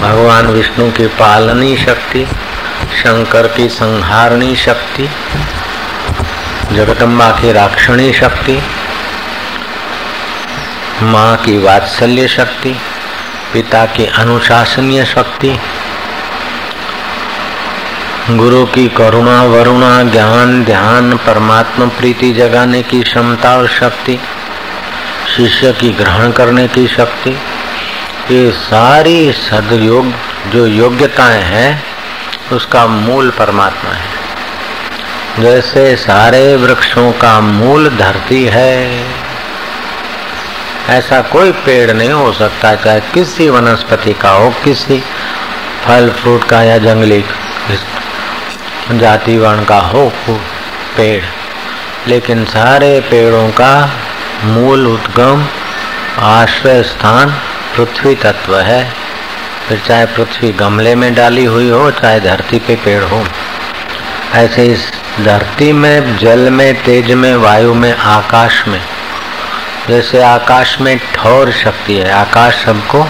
[0.00, 2.26] भगवान विष्णु की पालनी शक्ति,
[3.02, 5.08] शंकर की संहारणी शक्ति,
[6.72, 8.62] जगदम्बा की राक्षणी शक्ति,
[11.02, 12.76] माँ की वात्सल्य शक्ति,
[13.52, 15.58] पिता की अनुशासनीय शक्ति
[18.28, 24.18] गुरु की करुणा, वरुणा, ज्ञान, ध्यान, परमात्मा, प्रीति जगाने की क्षमता और शक्ति,
[25.36, 27.30] शिष्य की ग्रहण करने की शक्ति,
[28.30, 30.12] ये सारी सदयोग,
[30.52, 31.82] जो योग्यताएँ हैं,
[32.52, 34.08] उसका मूल परमात्मा है।
[35.40, 39.06] जैसे सारे वृक्षों का मूल धरती है,
[40.88, 45.02] ऐसा कोई पेड़ नहीं हो सकता, चाहे किसी वनस्पति का हो, किसी
[45.86, 47.24] फल, फ्रूट का या जंगली
[48.98, 50.12] जाति वर्ण का हो,
[50.96, 51.24] पेड़।
[52.06, 53.90] लेकिन सारे पेड़ों का
[54.44, 55.46] मूल उद्गम,
[56.18, 57.30] आश्रय स्थान
[57.76, 58.92] पृथ्वी तत्व है।
[59.68, 63.24] फिर चाहे पृथ्वी गमले में डाली हुई हो, चाहे धरती पे पेड़ हो।
[64.34, 64.92] ऐसे इस
[65.24, 68.82] धरती में, जल में, तेज में, वायु में, आकाश में,
[69.88, 73.08] जैसे आकाश में ठोर शक्ति है, आकाश सबको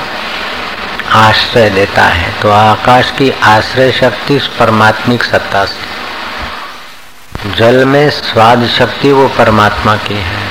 [1.12, 9.12] आश्रय देता है तो आकाश की आश्रय शक्ति परमात्मिक सत्ता से। जल में स्वाद शक्ति
[9.12, 10.42] वो परमात्मा की है।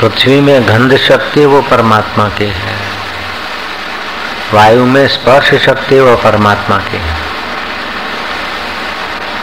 [0.00, 2.76] पृथ्वी में गंध शक्ति वो परमात्मा की है।
[4.54, 7.16] वायु में स्पर्श शक्ति वो परमात्मा की है।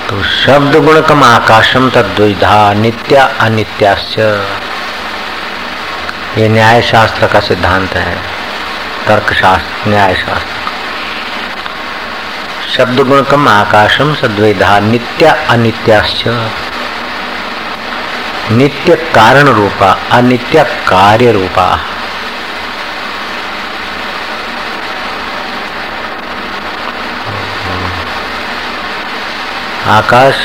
[0.09, 4.19] तो शब्द गुणकम आकाशम तद्विधा नित्य अनित्याश्च।
[6.37, 8.32] ये न्याय शास्त्र का सिद्धांत है।
[9.08, 10.62] तर्क शास्त्र न्याय शास्त्र
[12.76, 16.24] शब्द गुणकम आकाशम सद्विधा नित्य अनित्याश्च।
[18.51, 21.68] नित्य कारण रूपा अनित्य कार्य रूपा
[29.88, 30.36] आकाश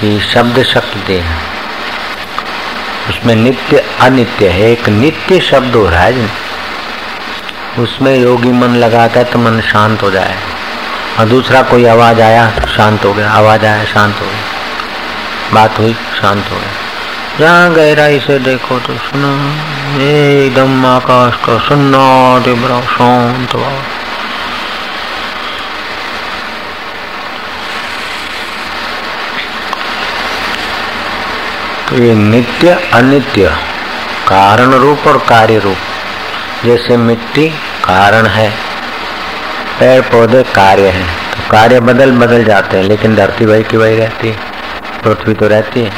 [0.00, 1.53] की शब्द शक्ति है
[3.08, 6.30] उसमें नित्य अनित्य है, एक नित्य शब्द हो रहा है
[7.78, 10.36] उसमें योगी मन लगाता है तो मन शांत हो जाए।
[11.18, 14.40] और दूसरा कोई आवाज़ आया, शांत हो गया। आवाज़ आया, शांत हो गया।
[15.52, 16.70] बात हुई, शांत हो गया।
[17.38, 19.32] जहाँ गहराई से देखो तो सुना,
[20.02, 22.42] एकदम आकाश का सुन्ना
[22.80, 23.54] शांत
[31.88, 33.48] तो ये नित्य अनित्य
[34.28, 37.48] कारण रूप और कार्य रूप जैसे मिट्टी
[37.84, 38.48] कारण है
[39.80, 43.96] पेड़ पौधे कार्य हैं तो कार्य बदल बदल जाते हैं, लेकिन धरती वही की वही
[43.96, 44.36] रहती है।
[45.04, 45.90] पृथ्वी तो रहती है।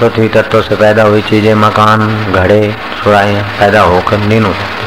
[0.00, 2.62] पृथ्वी तत्वों से पैदा हुई चीज़ें, मकान, घड़े
[3.02, 4.82] सुराइया पैदा होकर नीन हो जाती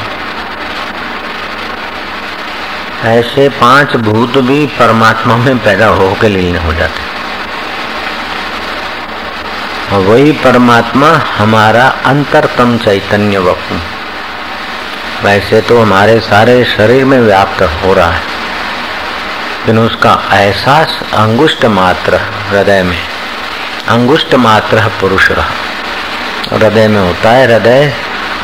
[3.08, 7.17] ऐसे पाँच भूत भी परमात्मा में पैदा होकर लीन हो जाते और
[9.90, 13.80] वही परमात्मा हमारा अंतरतम चैतन्य वक्म
[15.24, 18.20] वैसे तो हमारे सारे शरीर में व्याप्त हो रहा है,
[19.58, 22.20] लेकिन उसका एहसास अंगुष्ट मात्र,
[22.50, 22.98] हृदय में।
[23.88, 27.92] अंगुष्ट मात्र पुरुष रहा। हृदय में होता है हृदय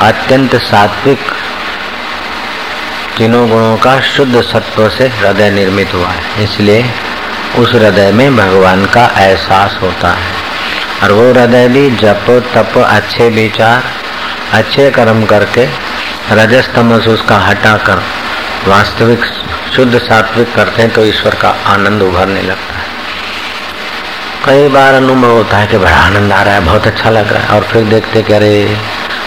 [0.03, 1.33] अत्यंत सात्विक।
[3.17, 6.85] तीनों गुणों का शुद्ध सत्व से हृदय निर्मित हुआ है, इसलिए
[7.59, 10.44] उस हृदय में भगवान का एहसास होता है।
[11.05, 13.83] और वो हृदय भी जप, तप, अच्छे विचार,
[14.53, 15.67] अच्छे कर्म करके
[16.33, 18.03] रजस तमस उसका हटा कर
[18.69, 19.25] वास्तविक
[19.77, 22.93] शुद्ध सात्विक करते हैं तो ईश्वर का आनंद उभरने लगता है।
[24.45, 27.43] कई बार अनुभव होता है कि बड़ा आनंद आ रहा है, बहुत अच्छा लग रहा
[27.43, 28.79] है और फिर देखते कि अरे,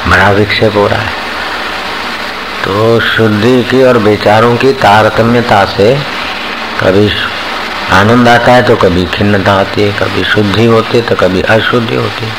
[0.08, 1.12] बड़ा विक्षेप हो रहा है।
[2.64, 5.94] तो शुद्धि की और विचारों की तारतम्यता से
[6.80, 7.10] कभी
[7.94, 11.96] आनंद आता है तो कभी खिन्नता आती है, कभी शुद्धि होती है तो कभी अशुद्धि
[11.96, 12.32] होती है।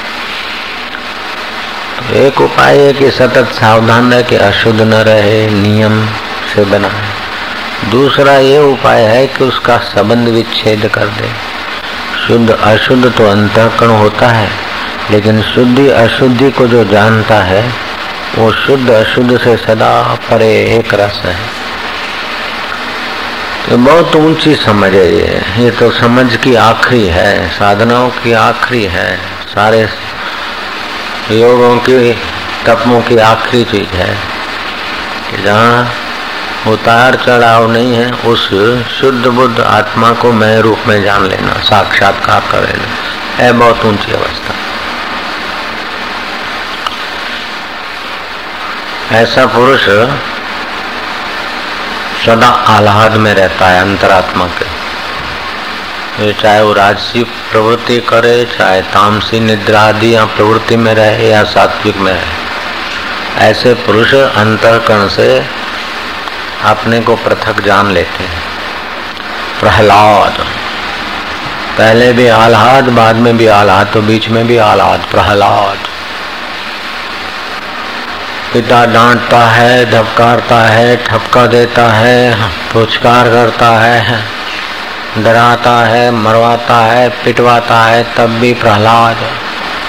[1.98, 6.06] तो एक उपाय है कि सतत सावधान रहे कि अशुद्ध न रहे, नियम
[6.54, 6.88] से बना
[7.90, 11.28] दूसरा ये उपाय है कि उसका संबंध विच्छेद कर दे।
[12.26, 14.48] शुद्ध अशुद्ध तो अंतकरण होता है,
[15.10, 17.62] लेकिन शुद्धि अशुद्धि को जो जानता है,
[18.38, 21.36] वो शुद्ध अशुद्ध से सदा परे एक रस है।
[23.68, 28.84] ये बहुत ऊँची समझ है ये। ये तो समझ की आखिरी है, साधनाओं की आखिरी
[28.84, 29.16] है,
[29.46, 29.80] सारे
[31.30, 32.12] योगों की
[32.66, 34.14] तपों की आखिरी चीज़ है।
[35.44, 35.92] जहाँ
[36.66, 38.48] उतार चढ़ाव नहीं है, उस
[39.00, 42.88] शुद्ध बुद्ध आत्मा को मैं रूप में जान लेना, साक्षात्कार कर लेना।
[43.36, 44.54] है बहुत ऊँची अवस्था।
[49.16, 49.88] ऐसा पुरुष
[52.26, 59.80] सदा आह्लाद में रहता है, अंतरात्मा के। चाहे वो राजसी प्रवृत्ति करे, चाहे तामसी निद्रा
[59.80, 62.48] आदि या प्रवृत्ति में रहे या सात्विक में रहे।
[63.50, 65.46] ऐसे पुरुष अंतकरण से
[66.64, 68.42] अपने को पृथक जान लेते हैं।
[69.60, 70.46] प्रहलाद।
[71.78, 75.78] पहले भी आह्लाद, बाद में भी आह्लाद तो बीच में भी आह्लाद, प्रहलाद।
[78.52, 84.24] पिता डांटता है, धबकारता है, ठपका देता है, पुचकार करता है,
[85.18, 89.16] डराता है, मरवाता है, पिटवाता है, तब भी प्रहलाद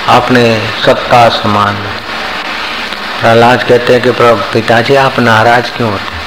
[0.09, 1.75] अपने सत्ता समान।
[3.21, 4.11] प्रहलाद कहते हैं कि
[4.53, 6.19] पिताजी, आप नाराज़ क्यों होते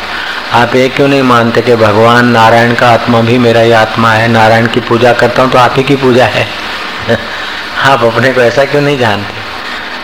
[0.53, 4.29] आप ये क्यों नहीं मानते कि भगवान नारायण का आत्मा भी मेरा ही आत्मा है?
[4.29, 6.49] नारायण की पूजा करता हूँ तो आप ही की पूजा है।
[7.85, 9.42] आप अपने को ऐसा क्यों नहीं जानते?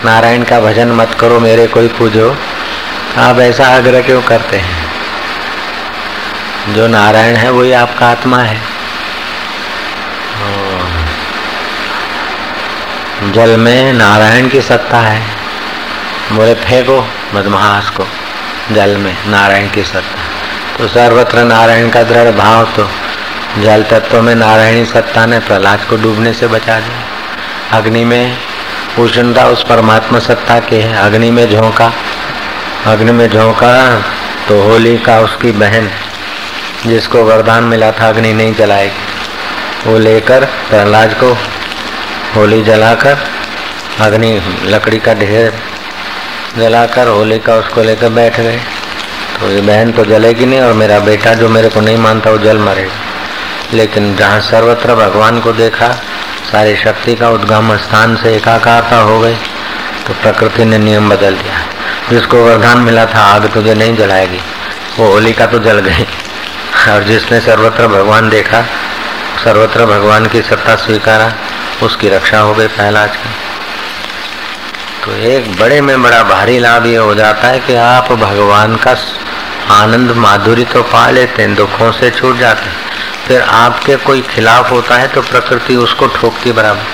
[0.04, 2.36] नारायण का भजन मत करो, मेरे कोई पूजो।
[3.18, 4.86] आप ऐसा आग्रह क्यों करते हैं?
[6.74, 8.60] जो नारायण है, वही आपका आत्मा है।
[13.32, 15.22] जल में नारायण की सत्ता है।
[16.32, 18.06] बोले, फेंको मदमहास को,
[18.72, 20.22] जल में नारायण की सत्ता।
[20.78, 22.90] तो सर्वत्र नारायण का दृढ़ भाव तो
[23.58, 28.36] जल तत्व में नारायणी सत्ता ने प्रहलाद को डूबने से बचा दिया। अग्नि में
[28.98, 31.92] उष्णता उस परमात्मा सत्ता के है। अग्नि में झोंका।
[32.86, 33.72] अग्नि में झोंका
[34.48, 35.88] तो होली का उसकी बहन
[36.86, 41.32] जिसको वरदान मिला था अग्नि नहीं जलाएगी। वो लेकर प्रहलाद को
[42.34, 43.16] होली जलाकर
[44.00, 44.32] अग्नि
[44.64, 45.52] लकड़ी का ढेर
[46.58, 48.60] जलाकर होली का उसको लेकर बैठ गए।
[49.40, 52.38] तो ये बहन तो जलेगी नहीं और मेरा बेटा जो मेरे को नहीं मानता वो
[52.38, 52.94] जल मरेगा।
[53.74, 55.88] लेकिन जहाँ सर्वत्र भगवान को देखा
[56.52, 59.34] सारी शक्ति का उद्गम स्थान से एकाकारता हो गई
[60.06, 61.60] तो प्रकृति ने नियम बदल दिया।
[62.10, 64.40] जिसको वरदान मिला था, आग तुझे नहीं जलाएगी।
[64.98, 66.06] वो होलिका तो जल गई।
[66.92, 68.62] और जिसने सर्वत्र भगवान देखा,
[69.44, 71.32] सर्वत्र भगवान की सत्ता स्वीकारा,
[71.82, 73.30] उसकी रक्षा हो गई प्रहलाद की।
[75.04, 78.96] तो एक बड़े में बड़ा भारी लाभ ये हो जाता है कि आप भगवान का
[79.70, 82.87] आनंद माधुरी तो पा लेते हैं, दुखों से छूट जाते हैं।
[83.28, 86.84] फिर आपके कोई खिलाफ होता है तो प्रकृति उसको ठोकती बराबर।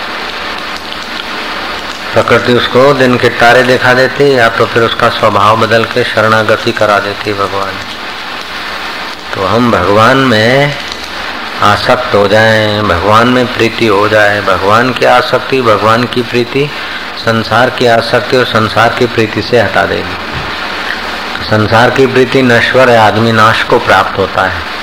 [2.12, 6.72] प्रकृति उसको दिन के तारे दिखा देती या तो फिर उसका स्वभाव बदल के शरणागति
[6.72, 7.72] करा देती भगवान।
[9.35, 10.74] तो हम भगवान में
[11.62, 16.70] आसक्त हो जाएँ, भगवान में प्रीति हो जाए। भगवान की आसक्ति, भगवान की प्रीति,
[17.18, 20.16] संसार की आसक्ति और संसार की प्रीति से हटा देगी।
[21.45, 24.74] संसार की प्रीति नश्वर है, आदमी नाश को प्राप्त होता है।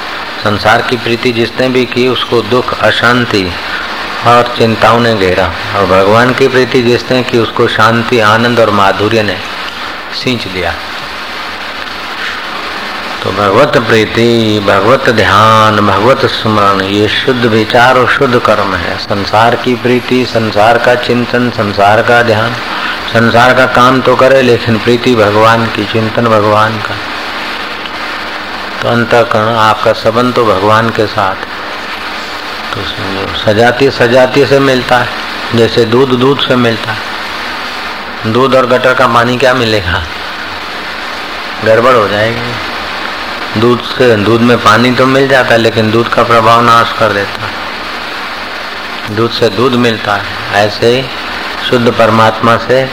[0.43, 3.43] संसार की प्रीति जिसने भी की, उसको दुख, अशांति
[4.27, 9.23] और चिंताओं ने घेरा। और भगवान की प्रीति जिसने की, उसको शांति, आनंद और माधुर्य
[9.23, 9.37] ने
[10.23, 10.73] सींच दिया
[13.23, 19.55] तो भगवत प्रीति, भगवत ध्यान, भगवत स्मरण, ये शुद्ध विचार और शुद्ध कर्म है। संसार
[19.55, 22.53] की प्रीति, संसार का चिंतन, संसार का ध्यान,
[23.13, 26.95] संसार का काम तो करे, लेकिन प्रीति भगवान की, चिंतन भगवान का।
[28.81, 31.35] तो अंतकरण, आपका संबंध तो भगवान के साथ।
[32.73, 32.83] तो
[33.37, 35.09] सजाती सजाती से मिलता है,
[35.55, 40.03] जैसे दूध दूध से मिलता है। दूध और गटर का पानी क्या मिलेगा?
[41.65, 46.23] गड़बड़ हो जाएगी। दूध से, दूध में पानी तो मिल जाता है, लेकिन दूध का
[46.23, 50.23] प्रभाव नाश कर देता है। दूध से दूध मिलता है,
[50.57, 51.03] ऐसे ही
[51.69, 52.83] शुद्ध परमात्मा से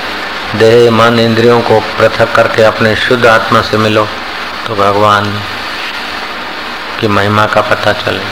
[0.56, 4.06] देह, मन, इंद्रियों को पृथक करके अपने शुद्ध आत्मा से मिलो
[4.66, 5.32] तो भगवान
[7.00, 8.24] की महिमा का पता चले।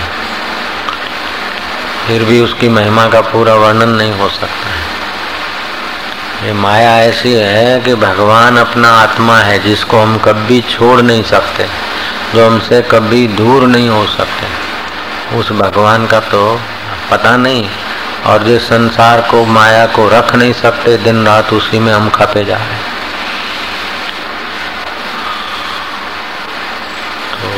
[2.06, 4.84] फिर भी उसकी महिमा का पूरा वर्णन नहीं हो सकता है।
[6.46, 11.66] ये माया ऐसी है कि भगवान अपना आत्मा है, जिसको हम कभी छोड़ नहीं सकते,
[12.34, 16.60] जो हमसे कभी दूर नहीं हो सकते। उस भगवान का तो
[17.10, 17.68] पता नहीं,
[18.26, 22.44] और जिस संसार को, माया को रख नहीं सकते दिन रात उसी में हम खपे
[22.44, 22.95] जा रहे तो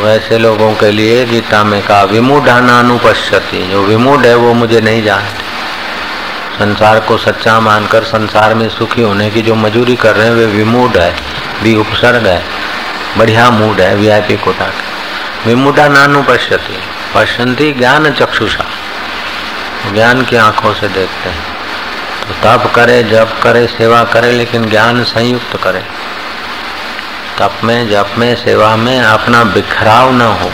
[0.09, 5.03] वैसे लोगों के लिए गीता में कहा विमूढ़ाना अनुपश्यति जो विमूढ़ है, वो मुझे नहीं
[5.03, 5.43] जानते।
[6.59, 10.47] संसार को सच्चा मानकर संसार में सुखी होने की जो मजूरी कर रहे हैं, वे
[10.47, 11.15] विमूढ़ है
[11.63, 12.45] भी उपसर्ग है,
[13.19, 14.85] बढ़िया मूड है वीआईपी कोटा का।
[15.47, 16.79] विमुडा नानु पश्यति
[17.15, 18.65] पश्यंती ज्ञान चक्षुषा।
[19.93, 21.45] ज्ञान की आँखों से देखते हैं।
[22.29, 25.98] तो तप करे, जप करे, सेवा करे, लेकिन ज्ञान संयुक्त करे।
[27.39, 30.51] तप में, जप में, सेवा में अपना बिखराव न हो,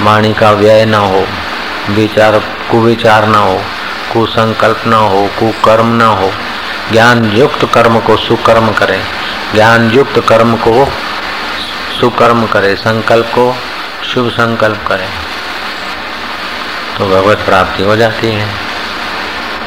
[0.00, 1.26] वाणी का व्यय न हो,
[1.90, 2.38] विचार,
[2.70, 3.62] कुविचार न हो,
[4.12, 6.32] कुसंकल्प न हो, कुकर्म न हो
[6.92, 9.02] ज्ञान युक्त कर्म को सुकर्म करें
[9.54, 10.88] ज्ञान युक्त कर्म को
[12.00, 13.56] सुकर्म करे, संकल्प को
[14.04, 15.08] शुभ संकल्प करें।
[16.98, 18.48] तो भगवत प्राप्ति हो जाती है,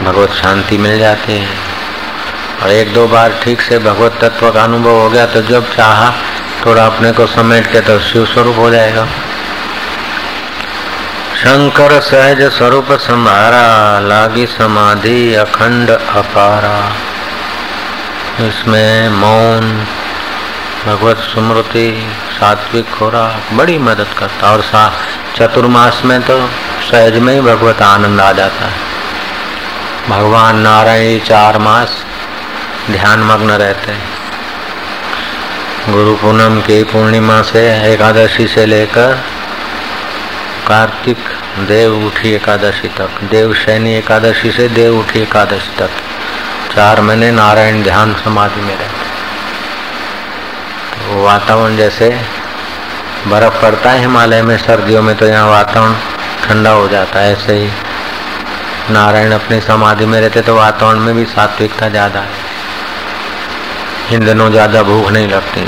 [0.04, 1.65] भगवत शांति मिल जाती है।
[2.64, 6.14] और एक दो बार ठीक से भगवत तत्व का अनुभव हो गया तो जब चाहा,
[6.66, 9.06] थोड़ा अपने को समेट के तो शिव स्वरूप हो जाएगा।
[11.36, 16.78] शंकर सहज स्वरूप संभारा लागी समाधि अखंड अपारा।
[18.48, 19.86] इसमें मौन,
[20.86, 21.90] भगवत स्मृति,
[22.32, 24.92] सात्विक खुराक, बड़ी मदद करता और सा
[25.36, 26.40] चतुर्मास में तो
[26.92, 28.84] सहज में ही भगवत आनंद आ जाता है।
[30.10, 32.05] भगवान नारायण चार मास
[32.88, 34.08] ध्यान मग्न रहते हैं।
[35.92, 39.14] गुरु पूनम की पूर्णिमा से एकादशी से लेकर
[40.68, 41.18] कार्तिक
[41.68, 45.90] देव उठी एकादशी तक, देव शैनी एकादशी से देव उठी एकादशी तक।
[46.76, 49.04] चार महीने नारायण ध्यान समाधि में रहते
[50.94, 52.10] तो वातावरण जैसे
[53.28, 55.94] बर्फ़ पड़ता है हिमालय में, सर्दियों में तो यहाँ वातावरण
[56.44, 57.70] ठंडा हो जाता है। ऐसे ही
[58.94, 62.45] नारायण अपनी समाधि में रहते तो वातावरण में भी सात्विकता ज़्यादा है।
[64.14, 65.62] इन दिनों ज़्यादा भूख नहीं लगती।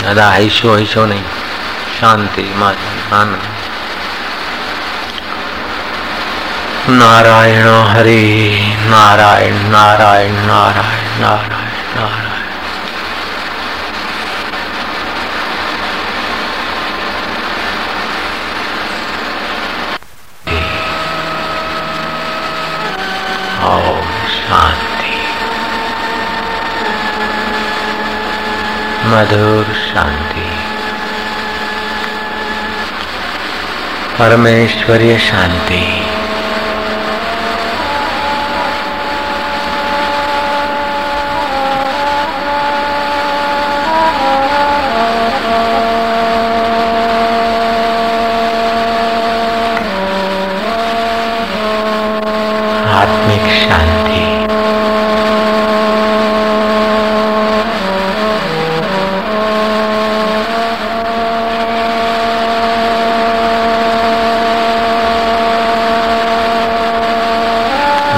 [0.00, 1.24] ज़्यादा हिशो हिशो नहीं।
[2.00, 3.50] शांति आनंद
[6.90, 8.22] नारायण हरि,
[8.90, 12.31] नारायण नारायण नारायण नारायण नारायण।
[29.12, 30.48] मधुर शांति।
[34.18, 35.82] परमेश्वरीय शांति।
[52.92, 54.11] आत्मिक शांति।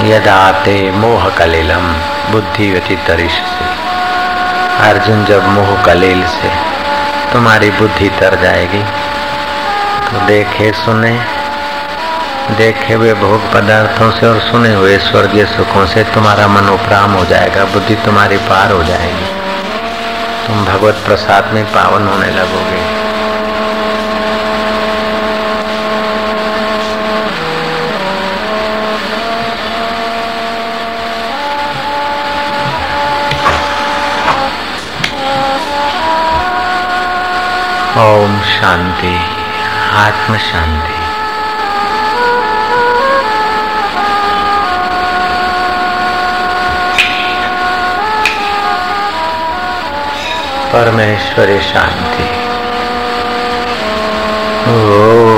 [0.05, 1.85] यदाते मोह कलिलम
[2.31, 3.65] बुद्धि व्यतीतरिश से
[4.87, 6.49] अर्जुन जब मोह कलील से
[7.33, 8.83] तुम्हारी बुद्धि तर जाएगी
[10.05, 11.13] तो देखे सुने,
[12.57, 17.25] देखे हुए भोग पदार्थों से और सुने हुए स्वर्गीय सुखों से तुम्हारा मन उपराम हो
[17.25, 19.25] जाएगा, बुद्धि तुम्हारी पार हो जाएगी।
[20.47, 22.94] तुम भगवत प्रसाद में पावन होने लगोगे।
[37.97, 39.19] ओम शांति
[39.91, 40.93] आत्म शांति।
[50.73, 52.45] परमेश्वरी शांति।
[54.69, 55.34] देवाय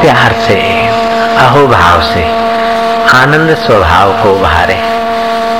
[0.00, 0.86] प्यार से,
[1.36, 2.24] अहोभाव से,
[3.18, 4.74] आनंद स्वभाव को उभारे।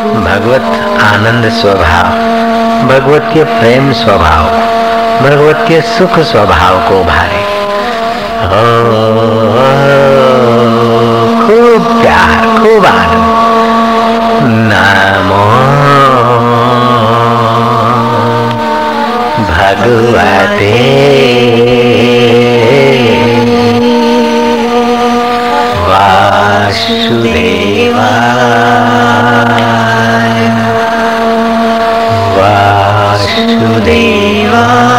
[0.04, 0.62] भगवत
[1.02, 2.04] आनंद स्वभाव,
[2.88, 4.44] भगवत के प्रेम स्वभाव,
[5.24, 7.40] भगवत के सुख स्वभाव को उभारे।
[11.46, 13.40] खूब प्यार, खूब आनंद।
[14.42, 15.44] नमो,
[19.52, 20.80] भगवते।
[33.60, 34.89] वासुदेवाय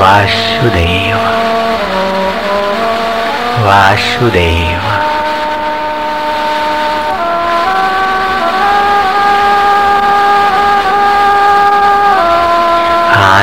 [0.00, 1.16] वासुदेव।
[3.66, 4.77] वासुदेव।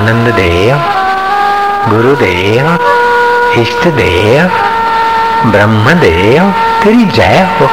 [0.05, 0.75] आनंद देव
[1.89, 2.67] गुरुदेव
[3.61, 4.49] इष्ट देव
[5.51, 6.51] ब्रह्मदेव,
[6.83, 7.65] तेरी जय हो।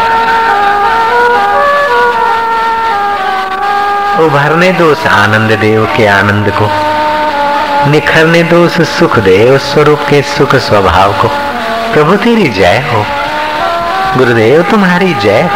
[4.25, 6.69] उभरने दो उस आनंद देव के आनंद को,
[7.91, 11.29] निखरने दो उस सुख देव स्वरूप के सुख स्वभाव को।
[11.93, 13.05] प्रभु तेरी जय हो।
[14.19, 15.51] गुरुदेव तुम्हारी जय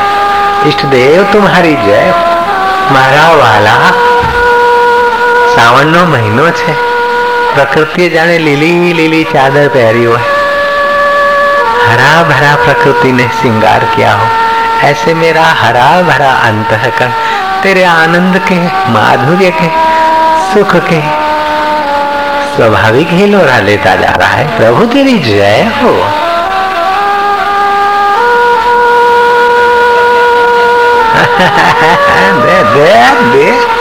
[0.67, 2.15] इष्ट देव तुम्हारी जय
[2.93, 4.06] मारा वाला
[5.56, 6.74] સાવનનો મહિનો છે
[7.56, 10.28] પ્રકૃતિએ જાણે લીલી લીલી ચાદર પહેરી હોય
[11.84, 14.28] हरा भरा प्रकृति ने श्रृंगार किया हो
[14.90, 17.12] ऐसे मेरा हरा भरा अंतकरण
[17.64, 18.60] तेरे आनंद के
[18.94, 19.68] माधुर्य के
[20.52, 21.02] सुख के
[22.54, 25.94] स्वाभाविक ही लोरा लेता जा रहा है प्रभु तेरी जय हो
[32.46, 32.90] दे दे
[33.34, 33.75] दे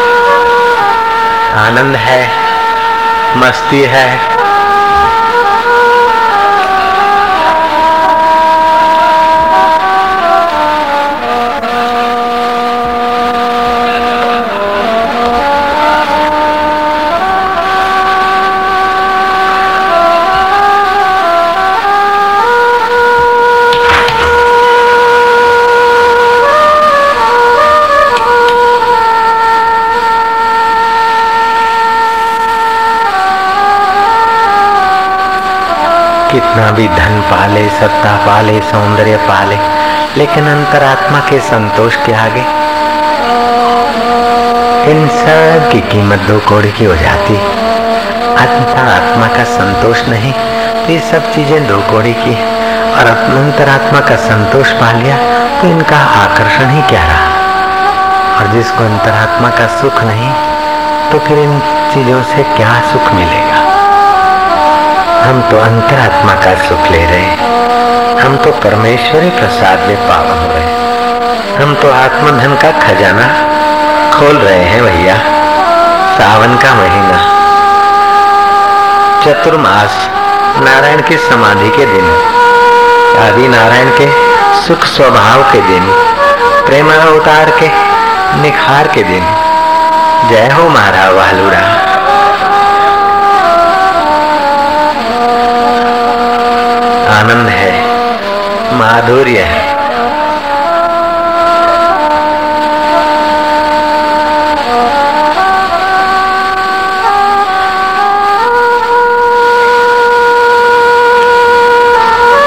[1.57, 2.21] आनंद है
[3.37, 4.34] मस्ती है
[36.55, 39.55] कितना भी धन पाले, सत्ता पाले, सौंदर्य पाले,
[40.17, 42.43] लेकिन अंतरात्मा के संतोष के आगे
[44.91, 47.35] इन सब की कीमत दो कोड़ी की हो जाती।
[48.43, 52.35] अंतरात्मा का संतोष नहीं तो ये सब चीज़ें दो कोड़ी की।
[52.93, 55.17] और अंतरात्मा का संतोष पा लिया
[55.59, 57.29] तो इनका आकर्षण ही क्या रहा?
[58.37, 60.31] और जिसको अंतरात्मा का सुख नहीं
[61.11, 61.59] तो फिर इन
[61.93, 63.64] चीज़ों से क्या सुख मिलेगा?
[65.25, 67.29] हम तो अंतरात्मा का सुख ले रहे
[68.21, 70.85] हम तो परमेश्वरी प्रसाद में पावन हो रहे
[71.63, 73.27] हम तो आत्मधन का खजाना
[74.17, 75.15] खोल रहे हैं भैया।
[76.17, 77.17] सावन का महीना।
[79.25, 80.09] चतुर्मास,
[80.63, 82.05] नारायण की समाधि के दिन।
[83.19, 84.11] आदि नारायण के
[84.61, 85.83] सुख स्वभाव के दिन।
[86.65, 87.67] प्रेम अवतार के
[88.41, 89.23] निखार के दिन।
[90.29, 91.94] जय हो मारा वालुड़ा
[97.25, 97.69] आनंद है,
[98.73, 99.61] माधुर्य है।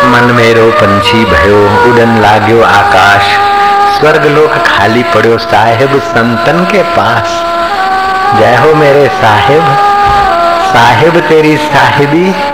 [0.08, 1.58] मन मेरो पंछी भयो,
[1.88, 3.24] उड़न लाग्यो आकाश।
[3.98, 7.34] स्वर्ग लोक खाली पड़ो, साहेब संतन के पास।
[8.38, 9.64] जय हो मेरे साहेब
[10.70, 12.47] साहेब तेरी साहिबी।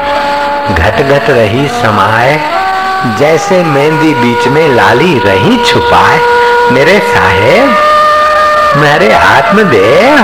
[0.71, 2.37] घट घट रही समाए,
[3.19, 6.21] जैसे मेहंदी बीच में लाली रही छुपाए।
[6.73, 7.75] मेरे साहेब,
[8.77, 10.19] मेरे आत्मदेव,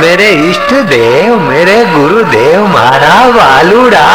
[0.00, 4.06] मेरे इष्ट देव मेरे गुरुदेव मारा वालुड़ा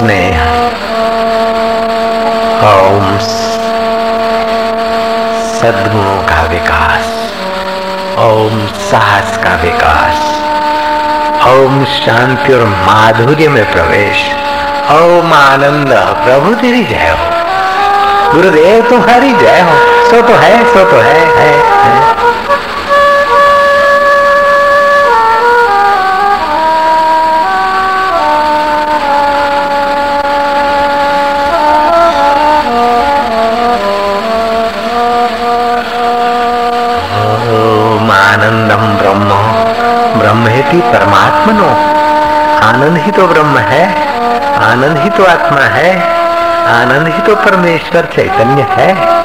[0.00, 0.36] स्नेह
[2.66, 3.08] ओम
[5.56, 7.10] सद्गुणों का विकास
[8.22, 10.22] ओम साहस का विकास
[11.48, 14.24] ओम शांति और माधुर्य में प्रवेश
[14.96, 15.92] ओम आनंद
[16.24, 19.78] प्रभु तेरी जय हो गुरुदेव तुम्हारी जय हो
[20.10, 21.52] सो तो है सो तो है है,
[21.84, 22.29] है।
[40.70, 41.68] ब्रह्मेति परमात्मनो।
[42.64, 43.84] आनंद ही तो ब्रह्म है
[44.64, 45.90] आनंद ही तो आत्मा है
[46.70, 49.19] आनंद ही तो परमेश्वर चैतन्य है।